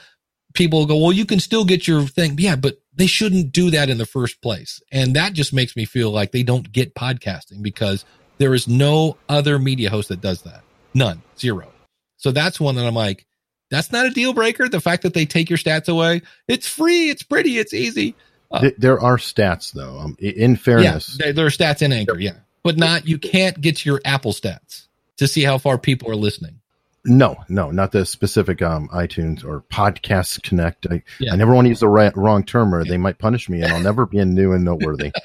[0.55, 2.37] people go, well, you can still get your thing.
[2.39, 4.81] Yeah, but they shouldn't do that in the first place.
[4.91, 8.05] And that just makes me feel like they don't get podcasting because
[8.39, 10.63] there is no other media host that does that.
[10.95, 11.69] None, zero.
[12.17, 13.27] So that's one that I'm like,
[13.71, 14.69] that's not a deal breaker.
[14.69, 18.15] The fact that they take your stats away, it's free, it's pretty, it's easy.
[18.51, 19.99] Uh, there are stats though.
[19.99, 23.85] Um, in fairness, Yeah, there, are stats in Anchor, yeah, but not you can't get
[23.85, 24.87] your Apple stats
[25.17, 26.61] to see how far people are listening.
[27.07, 30.87] No, no, not the specific um, iTunes or Podcast Connect.
[30.91, 31.33] I, Yeah.
[31.33, 33.73] I never want to use the right, wrong term, or they might punish me, and
[33.73, 35.13] I'll never be a new and noteworthy.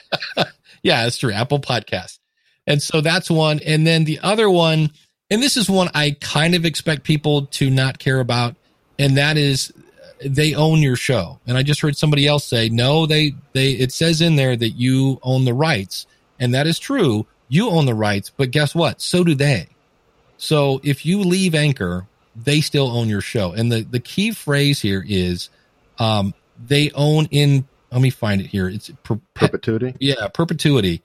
[0.82, 1.34] Yeah, that's true.
[1.34, 2.20] Apple Podcast.
[2.68, 3.60] And so that's one.
[3.66, 4.92] And then the other one,
[5.30, 8.56] and this is one I kind of expect people to not care about,
[8.98, 9.74] and that is
[10.24, 11.40] they own your show.
[11.48, 14.72] And I just heard somebody else say, no, they, they, it says in there that
[14.72, 16.06] you own the rights.
[16.40, 17.26] And that is true.
[17.48, 19.02] You own the rights, but guess what?
[19.02, 19.70] So do they.
[20.40, 23.52] So if you leave Anchor, they still own your show.
[23.52, 25.50] And the, the key phrase here is,
[26.00, 26.34] um,
[26.68, 28.68] they own in, let me find it here.
[28.68, 29.96] It's per, Perpetuity.
[30.00, 31.02] yeah, perpetuity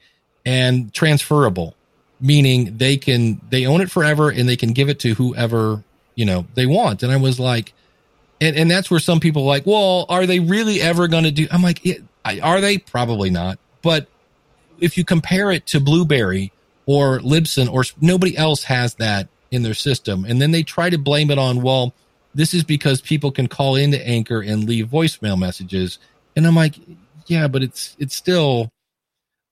[0.47, 1.75] and transferable,
[2.21, 5.83] meaning they can they own it forever and they can give it to whoever
[6.15, 7.03] you know they want.
[7.03, 7.73] And I was like,
[8.41, 11.31] and and that's where some people are like, well, are they really ever going to
[11.33, 11.47] do?
[11.51, 12.79] I'm like, yeah, I- are they?
[12.79, 13.59] Probably not.
[13.83, 14.07] But
[14.81, 16.53] if you compare it to Blubrry
[16.87, 20.99] or Libsyn or nobody else has that in their system, and then they try to
[20.99, 21.95] blame it on, well,
[22.35, 25.99] this is because people can call into Anchor and leave voicemail messages,
[26.37, 26.75] and I'm like,
[27.27, 28.71] yeah, but it's it's still,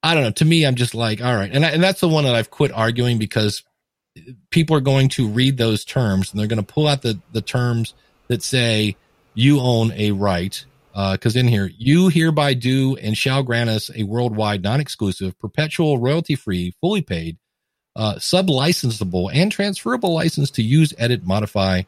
[0.02, 0.30] I don't know.
[0.32, 2.50] To me, I'm just like, all right, and I, and that's the one that I've
[2.50, 3.62] quit arguing because
[4.50, 7.40] people are going to read those terms and they're going to pull out the the
[7.40, 7.94] terms
[8.28, 8.96] that say
[9.34, 10.64] you own a right
[10.94, 16.72] because in here you hereby do and shall grant us a worldwide non-exclusive perpetual royalty-free
[16.80, 17.38] fully paid
[17.96, 21.82] uh, sub-licensable and transferable license to use edit modify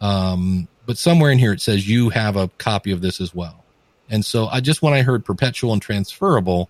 [0.00, 3.64] um, but somewhere in here it says you have a copy of this as well
[4.08, 6.68] and so i just when i heard perpetual and transferable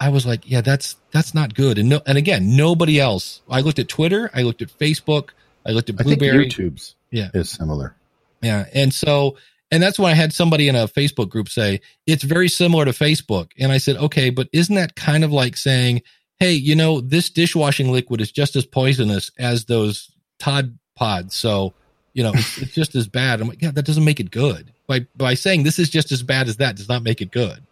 [0.00, 3.60] i was like yeah that's that's not good and no and again nobody else i
[3.60, 5.30] looked at twitter i looked at facebook
[5.66, 7.28] i looked at I think Blubrry YouTube's Yeah.
[7.34, 7.94] is similar.
[8.40, 8.64] yeah.
[8.72, 9.36] And so,
[9.70, 12.90] and that's when I had somebody in a Facebook group say, it's very similar to
[12.90, 13.50] Facebook.
[13.58, 16.02] And I said, okay, but isn't that kind of like saying,
[16.38, 20.10] hey, you know, this dishwashing liquid is just as poisonous as those
[20.40, 21.36] Tide pods.
[21.36, 21.74] So
[22.14, 23.40] You know, it's, it's just as bad.
[23.40, 24.72] I'm like, yeah, that doesn't make it good.
[24.88, 27.62] By by saying this is just as bad as that does not make it good.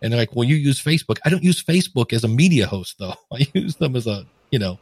[0.00, 1.18] And they're like, well, you use Facebook.
[1.24, 3.14] I don't use Facebook as a media host though.
[3.32, 4.78] I use them as a you know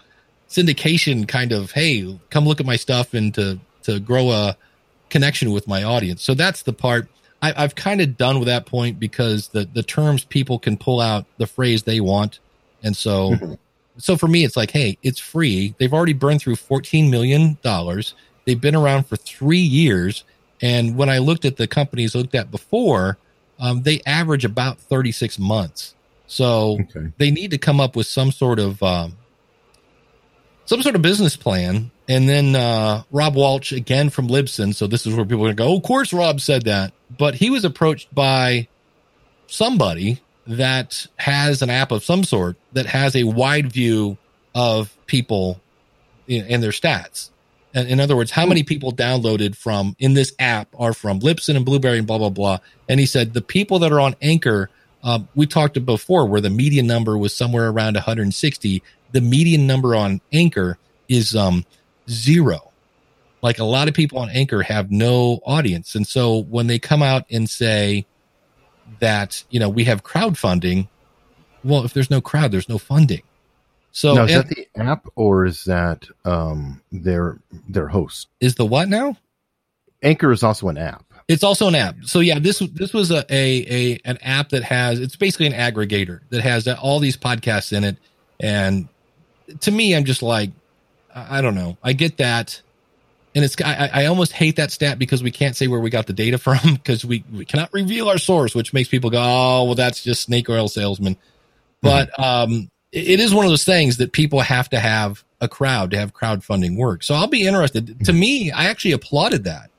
[0.49, 4.57] syndication kind of hey, come look at my stuff and to to grow a
[5.11, 6.23] connection with my audience.
[6.23, 7.09] So that's the part
[7.43, 11.01] I, I've kind of done with that point because the the terms people can pull
[11.01, 12.41] out the phrase they want,
[12.83, 13.55] and so Mm-hmm.
[13.99, 15.75] so for me it's like, hey, it's free.
[15.79, 18.15] They've already burned through fourteen million dollars.
[18.47, 20.25] They've been around for three years,
[20.63, 23.19] and when I looked at the companies I looked at before,
[23.61, 25.95] um, they average about thirty six months.
[26.27, 27.13] So Okay.
[27.19, 29.17] they need to come up with some sort of um,
[30.65, 31.91] some sort of business plan.
[32.09, 34.75] And then uh, Rob Walsh again from Libsyn.
[34.75, 35.69] So this is where people are going to go.
[35.69, 38.69] Oh, of course, Rob said that, but he was approached by
[39.49, 44.17] somebody that has an app of some sort that has a wide view
[44.55, 45.61] of people
[46.29, 47.31] in their stats.
[47.75, 51.57] And in other words, how many people downloaded from in this app are from Libsyn
[51.57, 52.59] and Blubrry and blah blah blah.
[52.89, 54.71] And he said the people that are on Anchor,
[55.03, 58.83] um, we talked before where the median number was somewhere around 160.
[59.13, 60.79] The median number on Anchor
[61.09, 61.65] is um,
[62.09, 62.73] zero.
[63.43, 67.03] Like a lot of people on Anchor have no audience, and so when they come
[67.03, 68.07] out and say
[69.01, 70.89] that you know we have crowdfunding,
[71.63, 73.23] well, if there's no crowd, there's no funding.
[73.93, 77.39] So now, is and- that the app or is that um, their
[77.69, 78.29] their host?
[78.41, 79.17] is the what now?
[80.03, 81.05] Anchor is also an app.
[81.29, 81.97] It's also an app.
[82.05, 85.55] So yeah, this this was a, a a an app that has it's basically an
[85.55, 87.97] aggregator that has all these podcasts in it.
[88.39, 88.89] And
[89.61, 90.51] to me, I'm just like,
[91.17, 91.79] I don't know.
[91.83, 92.61] I get that,
[93.35, 96.07] and it's I, I almost hate that stat because we can't say where we got
[96.07, 99.65] the data from because we we cannot reveal our source, which makes people go, oh
[99.65, 101.15] well, that's just snake oil salesman.
[101.15, 101.19] Mm-hmm.
[101.83, 105.49] But um, it, it is one of those things that people have to have a
[105.49, 107.03] crowd to have crowdfunding work.
[107.03, 107.87] So I'll be interested.
[107.87, 108.05] Mm-hmm.
[108.05, 109.71] To me, I actually applauded that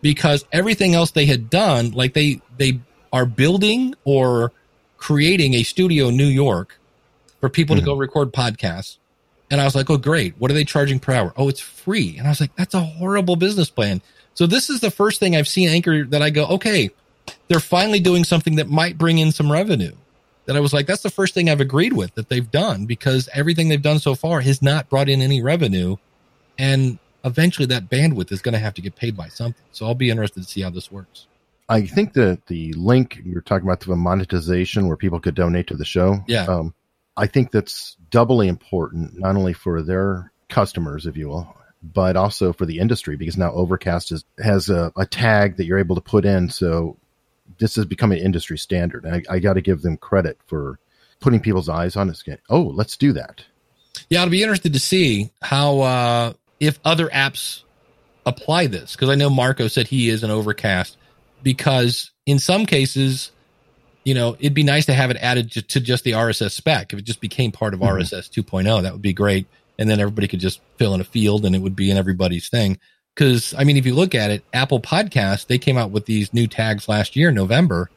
[0.00, 2.80] because everything else they had done, like they they
[3.12, 4.52] are building or
[4.96, 6.78] creating a studio in New York
[7.40, 7.90] for people to mm-hmm.
[7.90, 8.98] go record podcasts.
[9.54, 10.34] And I was like, oh, great.
[10.40, 11.32] What are they charging per hour?
[11.36, 12.18] Oh, it's free.
[12.18, 14.02] And I was like, that's a horrible business plan.
[14.34, 16.90] So this is the first thing I've seen Anchor that I go, okay,
[17.46, 19.92] they're finally doing something that might bring in some revenue.
[20.46, 23.28] That I was like, that's the first thing I've agreed with that they've done because
[23.32, 25.98] everything they've done so far has not brought in any revenue.
[26.58, 29.62] And eventually that bandwidth is going to have to get paid by something.
[29.70, 31.28] So I'll be interested to see how this works.
[31.68, 35.76] I think that the link you're talking about the monetization where people could donate to
[35.76, 36.24] the show.
[36.26, 36.46] Yeah.
[36.46, 36.74] Um,
[37.16, 42.52] I think that's doubly important, not only for their customers, if you will, but also
[42.52, 46.00] for the industry because now Overcast is, has a, a tag that you're able to
[46.00, 46.48] put in.
[46.48, 46.96] So
[47.58, 49.04] this has become an industry standard.
[49.04, 50.78] And I, I got to give them credit for
[51.20, 52.40] putting people's eyes on it.
[52.48, 53.44] Oh, let's do that.
[54.08, 57.62] Yeah, I'll be interested to see how uh, if other apps
[58.26, 60.96] apply this because I know Marco said he is an Overcast
[61.42, 63.30] because in some cases,
[64.04, 66.92] you know, it'd be nice to have it added ju- to just the RSS spec.
[66.92, 67.88] If it just became part of Mhm.
[67.88, 69.46] RSS 2.0, that would be great.
[69.78, 72.48] And then everybody could just fill in a field and it would be in everybody's
[72.48, 72.78] thing.
[73.14, 76.34] Because, I mean, if you look at it, Apple Podcasts, they came out with these
[76.34, 77.90] new tags last year, November,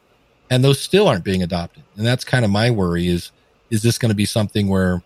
[0.49, 1.83] and those still aren't being adopted.
[1.97, 3.31] And that's kind of my worry is,
[3.69, 5.01] is this going to be something where,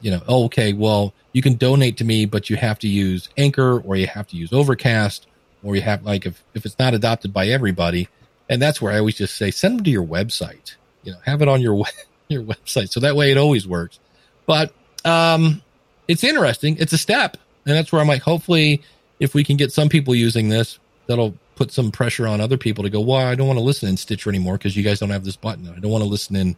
[0.00, 3.28] you know, oh, okay, well, you can donate to me, but you have to use
[3.36, 5.26] Anchor or you have to use Overcast
[5.62, 8.08] or you have like if, if it's not adopted by everybody.
[8.48, 10.74] And that's where I always just say send them to your website.
[11.02, 11.84] You know, have it on your
[12.28, 13.98] your website so that way it always works.
[14.46, 14.72] But
[15.04, 15.62] um,
[16.08, 16.76] it's interesting.
[16.78, 17.36] It's a step,
[17.66, 18.82] and that's where I'm like, hopefully,
[19.20, 22.84] if we can get some people using this, that'll put some pressure on other people
[22.84, 23.00] to go.
[23.00, 25.36] Well, I don't want to listen in Stitcher anymore because you guys don't have this
[25.36, 25.68] button.
[25.68, 26.56] I don't want to listen in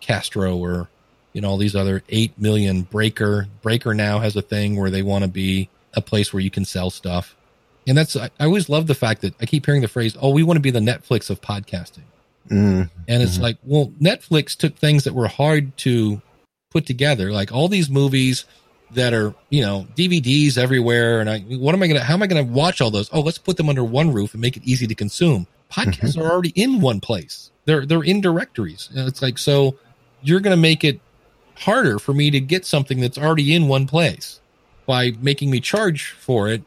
[0.00, 0.88] Castro or
[1.32, 3.48] you know all these other eight million Breaker.
[3.62, 6.64] Breaker now has a thing where they want to be a place where you can
[6.64, 7.34] sell stuff,
[7.88, 10.30] and that's I, I always love the fact that I keep hearing the phrase, "Oh,
[10.30, 12.04] we want to be the Netflix of podcasting."
[12.50, 13.42] Mm, And it's Mhm.
[13.42, 16.22] like, well, Netflix took things that were hard to
[16.70, 18.44] put together, like all these movies
[18.94, 21.20] that are, you know, DVDs everywhere.
[21.20, 23.10] And I, what am I going to, how am I going to watch all those?
[23.12, 25.46] Oh, let's put them under one roof and make it easy to consume.
[25.70, 27.50] Podcasts are already in one place.
[27.66, 28.88] They're, they're in directories.
[28.94, 29.76] And it's like, so
[30.22, 31.00] you're going to make it
[31.54, 34.40] harder for me to get something that's already in one place
[34.86, 36.62] by making me charge for it.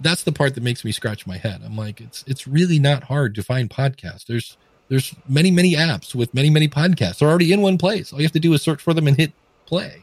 [0.00, 1.62] That's the part that makes me scratch my head.
[1.64, 4.26] I'm like, it's, it's really not hard to find podcasts.
[4.26, 4.56] There's,
[4.88, 8.24] there's many many apps with many many podcasts they're already in one place all you
[8.24, 9.32] have to do is search for them and hit
[9.64, 10.00] play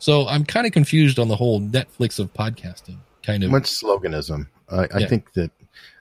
[0.00, 4.48] so i'm kind of confused on the whole netflix of podcasting kind of much sloganism.
[4.68, 5.06] I, I Yeah.
[5.06, 5.52] think that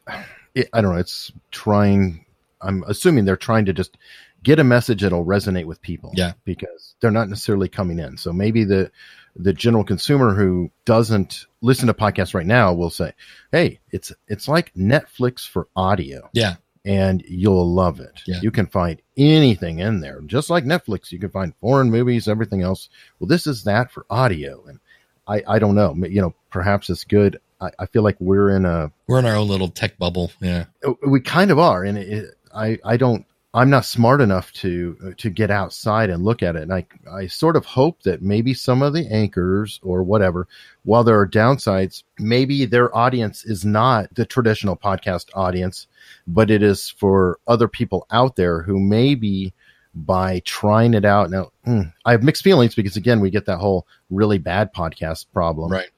[0.56, 1.00] it, I don't know.
[1.00, 2.26] It's trying.
[2.62, 3.98] I'm assuming they're trying to just
[4.44, 6.12] get a message that'll resonate with people.
[6.14, 6.34] Yeah.
[6.44, 8.18] Because they're not necessarily coming in.
[8.18, 8.91] So maybe the
[9.36, 13.14] the general consumer who doesn't listen to podcasts right now will say,
[13.52, 16.56] "Hey, it's it's like Netflix for audio." Yeah.
[16.86, 18.22] And you'll love it.
[18.28, 18.41] Yeah.
[18.41, 21.14] You can find anything in there, just like Netflix.
[21.14, 22.89] You can find foreign movies, everything else.
[23.20, 24.82] Well, this is that for audio, and
[25.26, 25.96] I, I don't know.
[25.96, 27.39] You know, perhaps it's good.
[27.62, 30.32] I, I feel like we're in a We're in our own little tech bubble.
[30.41, 30.66] Yeah.
[30.86, 33.26] Uh, we kind of are, and it, I I don't.
[33.56, 37.28] I'm not smart enough to to get outside and look at it, and I I
[37.28, 40.47] sort of hope that maybe some of the anchors or whatever,
[40.84, 45.86] while there are downsides, maybe their audience is not the traditional podcast audience,
[46.26, 49.54] but it is for other people out there who maybe
[49.93, 51.30] by trying it out.
[51.30, 55.28] Now mm, I have mixed feelings because again we get that whole really bad podcast
[55.32, 55.91] problem, Right.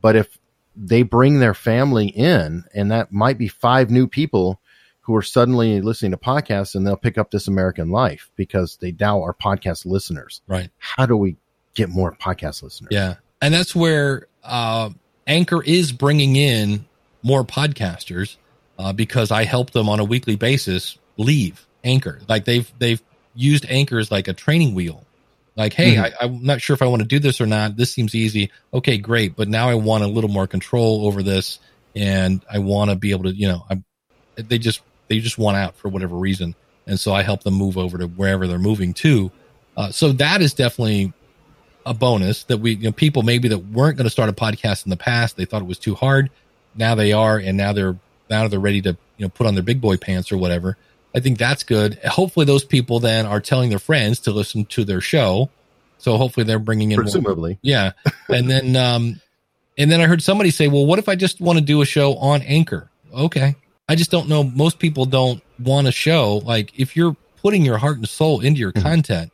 [0.00, 0.38] but if
[0.74, 4.60] they bring their family in and that might be five new people
[5.06, 8.92] who are suddenly listening to podcasts and they'll pick up this american life because they
[8.98, 10.70] now are podcast listeners Right.
[10.78, 11.36] how do we
[11.74, 13.14] get more podcast listeners Yeah.
[13.42, 14.88] And that's where uh,
[15.26, 16.86] Anchor is bringing in
[17.22, 18.36] more podcasters
[18.78, 22.20] uh, because I help them on a weekly basis leave Anchor.
[22.28, 23.02] Like they've they've
[23.34, 25.04] used Anchor as like a training wheel.
[25.54, 26.02] Like, hey, Mhm.
[26.04, 27.76] I, I'm not sure if I want to do this or not.
[27.76, 28.50] This seems easy.
[28.72, 29.36] Okay, great.
[29.36, 31.58] But now I want a little more control over this,
[31.94, 33.82] and I want to be able to, you know, I,
[34.36, 36.54] they just they just want out for whatever reason,
[36.86, 39.30] and so I help them move over to wherever they're moving to.
[39.76, 41.12] Uh, so that is definitely
[41.84, 44.84] a bonus that we you know, people maybe that weren't going to start a podcast
[44.84, 46.30] in the past they thought it was too hard.
[46.74, 47.96] Now they are and now they're
[48.28, 50.76] now they're ready to you know put on their big boy pants or whatever.
[51.14, 51.98] I think that's good.
[52.04, 55.48] Hopefully those people then are telling their friends to listen to their show.
[55.98, 57.58] So hopefully they're bringing in more, presumably.
[57.62, 57.92] Yeah.
[58.28, 59.20] And then um
[59.78, 61.86] and then i heard somebody say well what if i just want to do a
[61.86, 62.90] show on anchor?
[63.14, 63.54] Okay
[63.88, 67.78] i just don't know most people don't want to show like if you're putting your
[67.78, 68.82] heart and soul into your Mhm.
[68.82, 69.32] content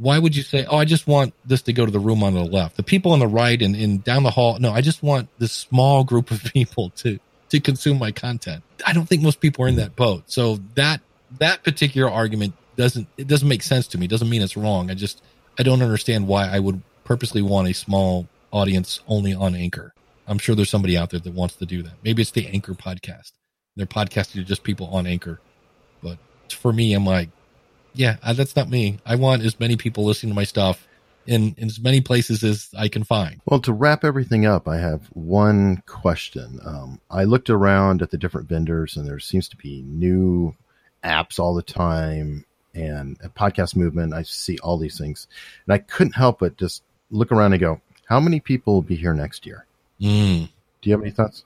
[0.00, 2.32] why would you say, "Oh, I just want this to go to the room on
[2.32, 2.76] the left"?
[2.76, 4.56] The people on the right and, and down the hall.
[4.60, 7.18] No, I just want this small group of people to
[7.48, 8.62] to consume my content.
[8.86, 10.22] I don't think most people are in that boat.
[10.26, 11.00] So that
[11.40, 14.04] that particular argument doesn't it doesn't make sense to me.
[14.04, 14.88] It doesn't mean it's wrong.
[14.88, 15.20] I just
[15.58, 19.94] I don't understand why I would purposely want a small audience only on Anchor.
[20.28, 21.94] I'm sure there's somebody out there that wants to do that.
[22.04, 23.32] Maybe it's the Anchor podcast.
[23.78, 25.40] They're podcasting to just people on Anchor.
[26.02, 26.18] But
[26.50, 27.30] for me, I'm like,
[27.94, 28.98] yeah, that's not me.
[29.06, 30.86] I want as many people listening to my stuff
[31.26, 33.40] in, in as many places as I can find.
[33.46, 38.16] well to wrap everything up i have one question um, i looked around at the
[38.16, 40.54] different vendors and there seems to be new
[41.04, 45.28] apps all the time and a podcast movement i see all these things
[45.66, 48.96] and i couldn't help but just look around and go how many people will be
[48.96, 49.66] here next year
[50.00, 50.48] Mm,
[50.80, 51.44] do you have any thoughts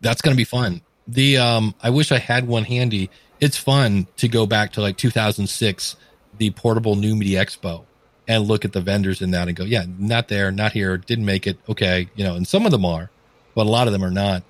[0.00, 0.80] that's going to be fun.
[1.06, 3.10] The um, I wish I had one handy.
[3.40, 5.96] It's fun to go back to like 2006,
[6.38, 7.84] the portable new media expo,
[8.26, 11.26] and look at the vendors in that and go, yeah, not there, not here, didn't
[11.26, 11.58] make it.
[11.68, 13.10] Okay, you know, and some of them are,
[13.54, 14.42] but a lot of them are not.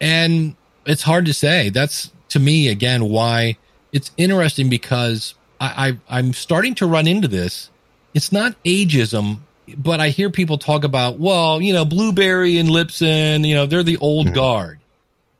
[0.00, 0.56] And
[0.86, 1.68] it's hard to say.
[1.68, 3.56] That's to me again why
[3.92, 7.70] it's interesting because I, I I'm starting to run into this.
[8.14, 9.40] It's not ageism,
[9.76, 13.84] but I hear people talk about, well, you know, Blubrry and Libsyn, you know, they're
[13.84, 14.34] the old Mhm.
[14.34, 14.80] guard.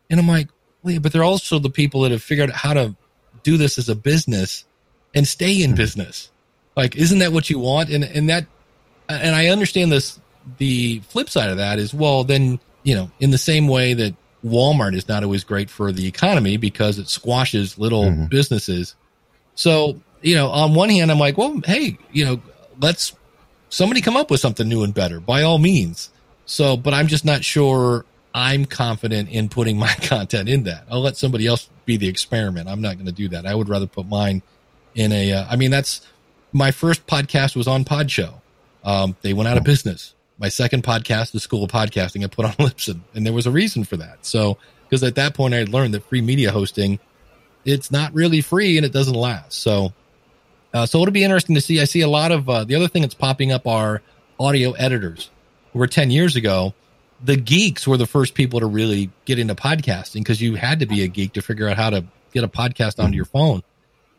[0.09, 0.49] And I'm like,
[0.83, 2.95] wait, but they're also the people that have figured out how to
[3.43, 4.65] do this as a business
[5.15, 5.77] and stay in Mhm.
[5.77, 6.31] business.
[6.77, 7.91] Like, isn't that what you want?
[7.91, 8.47] And and that
[9.09, 10.19] and I understand this
[10.59, 14.15] the flip side of that is well then, you know, in the same way that
[14.45, 18.31] Walmart is not always great for the economy because it squashes little Mhm.
[18.31, 18.95] businesses.
[19.55, 22.41] So, you know, on one hand I'm like, well, hey, you know,
[22.81, 23.13] let's
[23.69, 26.09] somebody come up with something new and better by all means.
[26.47, 28.05] So, but I'm just not sure
[28.35, 30.85] I'm confident in putting my content in that.
[30.91, 32.69] I'll let somebody else be the experiment.
[32.69, 33.47] I'm not going to do that.
[33.47, 34.43] I would rather put mine
[34.95, 35.33] in a.
[35.33, 36.07] Uh, I mean, that's
[36.53, 38.41] my first podcast was on Podshow.
[38.85, 40.15] Um, they went out of business.
[40.39, 43.51] My second podcast, the School of Podcasting, I put on Libsyn, and there was a
[43.51, 44.25] reason for that.
[44.25, 44.57] So,
[44.89, 46.99] because at that point I had learned that free media hosting,
[47.65, 49.61] it's not really free and it doesn't last.
[49.61, 49.93] So,
[50.73, 51.81] uh, so it'll be interesting to see.
[51.81, 54.03] I see a lot of uh, the other thing that's popping up are
[54.39, 55.31] audio editors.
[55.73, 56.75] Where ten years ago,
[57.23, 60.87] the geeks were the first people to really get into podcasting because you had to
[60.87, 63.63] be a geek to figure out how to get a podcast onto your phone.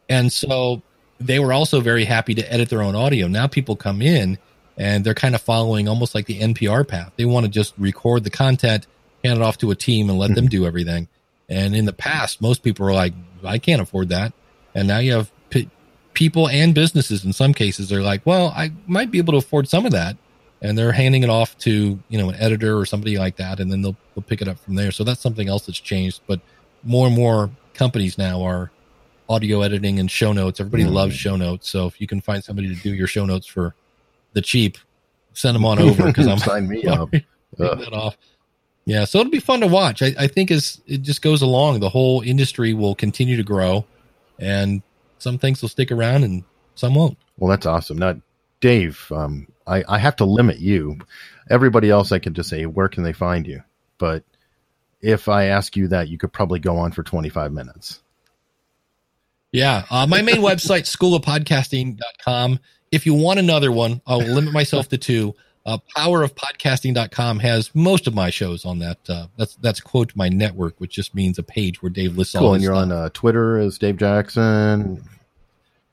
[0.10, 0.82] And so
[1.20, 3.28] they were also very happy to edit their own audio.
[3.28, 4.38] Now people come in
[4.78, 7.12] and they're kind of following almost like the NPR path.
[7.16, 8.88] They want to just record the content,
[9.24, 10.50] hand it off to a team and let them mm-hmm.
[10.50, 11.08] do everything.
[11.50, 14.34] And in the past, most people were like, I can't afford that.
[14.74, 15.70] And now you have p-
[16.14, 19.68] people and businesses in some cases are like, well, I might be able to afford
[19.68, 20.18] some of that.
[20.62, 23.60] And they're handing it off to, you know, an editor or somebody like that.
[23.60, 24.92] And then they'll, they'll pick it up from there.
[24.92, 26.22] So that's something else that's changed.
[26.28, 26.40] But
[26.84, 28.70] more and more companies now are
[29.28, 30.60] audio editing and show notes.
[30.60, 30.94] Everybody Mhm.
[30.94, 31.70] loves show notes.
[31.70, 33.74] So if you can find somebody to do your show notes for
[34.34, 34.78] the cheap,
[35.34, 37.10] send them on over because I'm sign me up.
[37.58, 38.18] That off.
[38.86, 40.02] Yeah, so it'll be fun to watch.
[40.02, 43.86] I, I think as it just goes along, the whole industry will continue to grow,
[44.40, 44.82] and
[45.20, 46.44] some things will stick around and
[46.76, 47.18] some won't.
[47.38, 47.98] Well, that's awesome.
[47.98, 48.16] Now,
[48.62, 51.00] Dave, um, I, I have to limit you.
[51.50, 53.64] Everybody else, I can just say, where can they find you?
[53.98, 54.24] But
[55.02, 58.02] if I ask you that, you could probably go on for 25 minutes.
[59.52, 62.60] Yeah, uh, my main website, schoolofpodcasting.com.
[62.92, 65.34] If you want another one, I'll limit myself to two.
[65.66, 68.98] Uh, powerofpodcasting.com has most of my shows on that.
[69.08, 72.42] Uh, that's that's quote my network, which just means a page where Dave lists all
[72.42, 72.54] Cool.
[72.54, 72.84] his And you're stuff.
[72.84, 75.04] on uh, Twitter as Dave Jackson.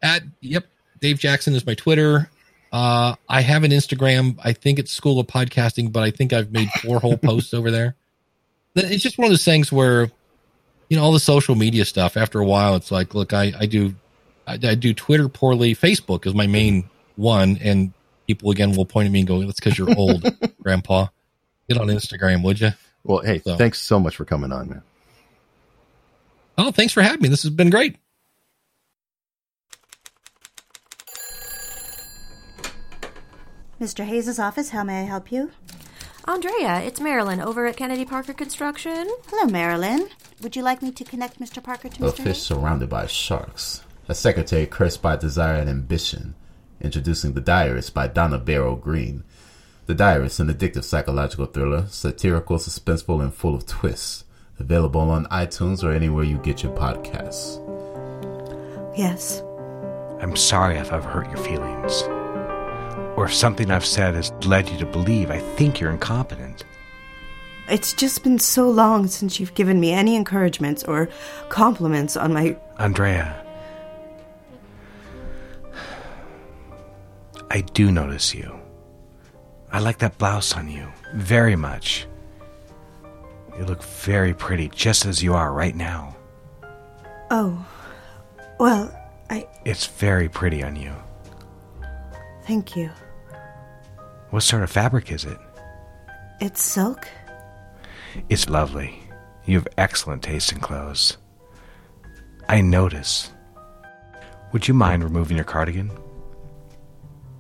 [0.03, 0.65] at yep
[1.01, 2.29] dave jackson is my twitter
[2.73, 4.39] uh i have an instagram.
[4.45, 7.71] I think it's school of podcasting but i think i've made four whole posts over
[7.71, 7.95] there.
[8.75, 10.11] It's just one of those things where
[10.89, 13.67] you know all the social media stuff after a while it's like look i i
[13.67, 13.95] do
[14.47, 15.75] i, I do twitter poorly.
[15.75, 17.93] Facebook is my main one and
[18.27, 20.23] people again will point at me and go that's because you're old
[20.63, 21.07] grandpa.
[21.69, 22.71] Get on instagram would you
[23.05, 24.83] Well, hey, So- thanks so much for coming on, man.
[26.59, 27.29] oh thanks for having me.
[27.29, 27.97] This has been great
[33.81, 34.05] Mr.
[34.05, 35.51] Hayes' office, how may I help you?
[36.27, 39.09] Andrea, it's Marilyn over at Kennedy Parker Construction.
[39.29, 40.09] Hello, Marilyn.
[40.43, 41.63] Would you like me to connect Mr.
[41.63, 42.17] Parker to A Mr.
[42.17, 42.43] fish Hayes?
[42.43, 43.83] surrounded by sharks.
[44.09, 46.35] A secretary cursed by desire and ambition.
[46.81, 49.25] Introducing The Diarist by Donna Barrow Green.
[49.87, 54.25] The Diarist, an addictive psychological thriller, satirical, suspenseful, and full of twists.
[54.59, 57.59] Available on iTunes or anywhere you get your podcasts.
[58.99, 59.41] Yes.
[60.21, 62.03] I'm sorry if I've hurt your feelings.
[63.19, 66.65] Or if something I've said has led you to believe I think you're incompetent.
[67.69, 71.09] It's just been so long since you've given me any encouragements or
[71.49, 72.57] compliments on my.
[72.79, 73.45] Andrea.
[77.51, 78.57] I do notice you.
[79.73, 82.07] I like that blouse on you very much.
[83.59, 86.15] You look very pretty just as you are right now.
[87.33, 87.67] Oh.
[88.61, 88.97] Well,
[89.29, 89.49] I.
[89.65, 90.95] It's very pretty on you.
[92.45, 92.93] Thank you.
[94.31, 95.39] What sort of fabric is it?
[96.41, 97.09] It's silk?
[98.29, 99.01] It's lovely.
[99.47, 101.17] You have excellent taste in clothes.
[102.49, 103.33] I notice.
[104.53, 105.91] Would you mind removing your cardigan?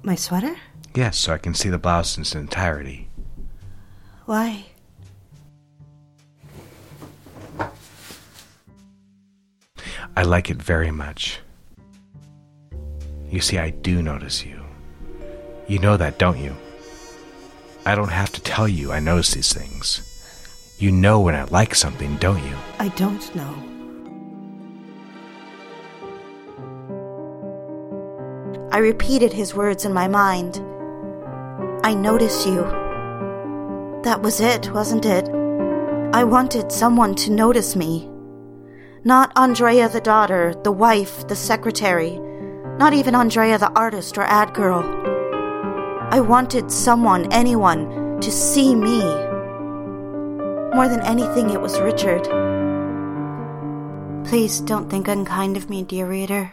[0.03, 0.57] My sweater?
[0.95, 3.09] Yes, so I can see the blouse in its entirety.
[4.25, 4.65] Why?
[10.17, 11.41] I like it very much.
[13.31, 14.63] You see, I do notice you.
[15.67, 16.57] You know that, don't you?
[17.89, 20.03] I don't have to tell you I notice these things.
[20.79, 22.55] You know when I like something, don't you?
[22.79, 23.55] I don't know.
[28.71, 30.59] I repeated his words in my mind.
[31.83, 32.61] I notice you.
[34.05, 35.27] That was it, wasn't it?
[36.13, 38.07] I wanted someone to notice me.
[39.03, 42.19] Not Andrea the daughter, the wife, the secretary,
[42.77, 45.18] not even Andrea the artist or ad girl.
[46.11, 49.01] I wanted someone, anyone, to see me.
[50.75, 52.25] More than anything, it was Richard.
[54.27, 56.53] Please don't think unkind of me, dear reader.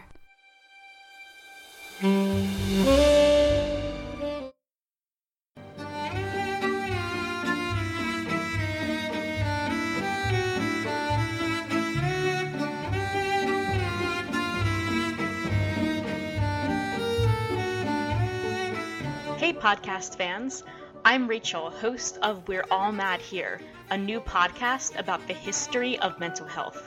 [19.56, 20.62] Podcast fans.
[21.04, 26.20] I'm Rachel, host of We're All Mad Here, a new podcast about the history of
[26.20, 26.86] mental health.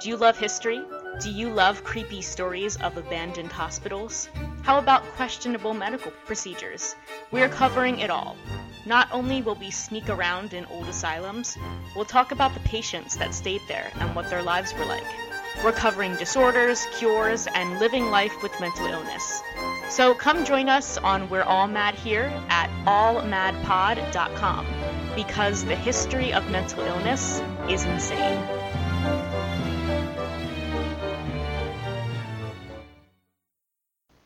[0.00, 0.82] Do you love history?
[1.20, 4.28] Do you love creepy stories of abandoned hospitals?
[4.62, 6.94] How about questionable medical procedures?
[7.30, 8.36] We're covering it all.
[8.84, 11.56] Not only will we sneak around in old asylums,
[11.96, 15.06] we'll talk about the patients that stayed there and what their lives were like.
[15.64, 19.42] We're covering disorders, cures, and living life with mental illness.
[19.92, 24.66] So come join us on We're All Mad Here at allmadpod.com
[25.14, 28.61] because the history of mental illness is insane.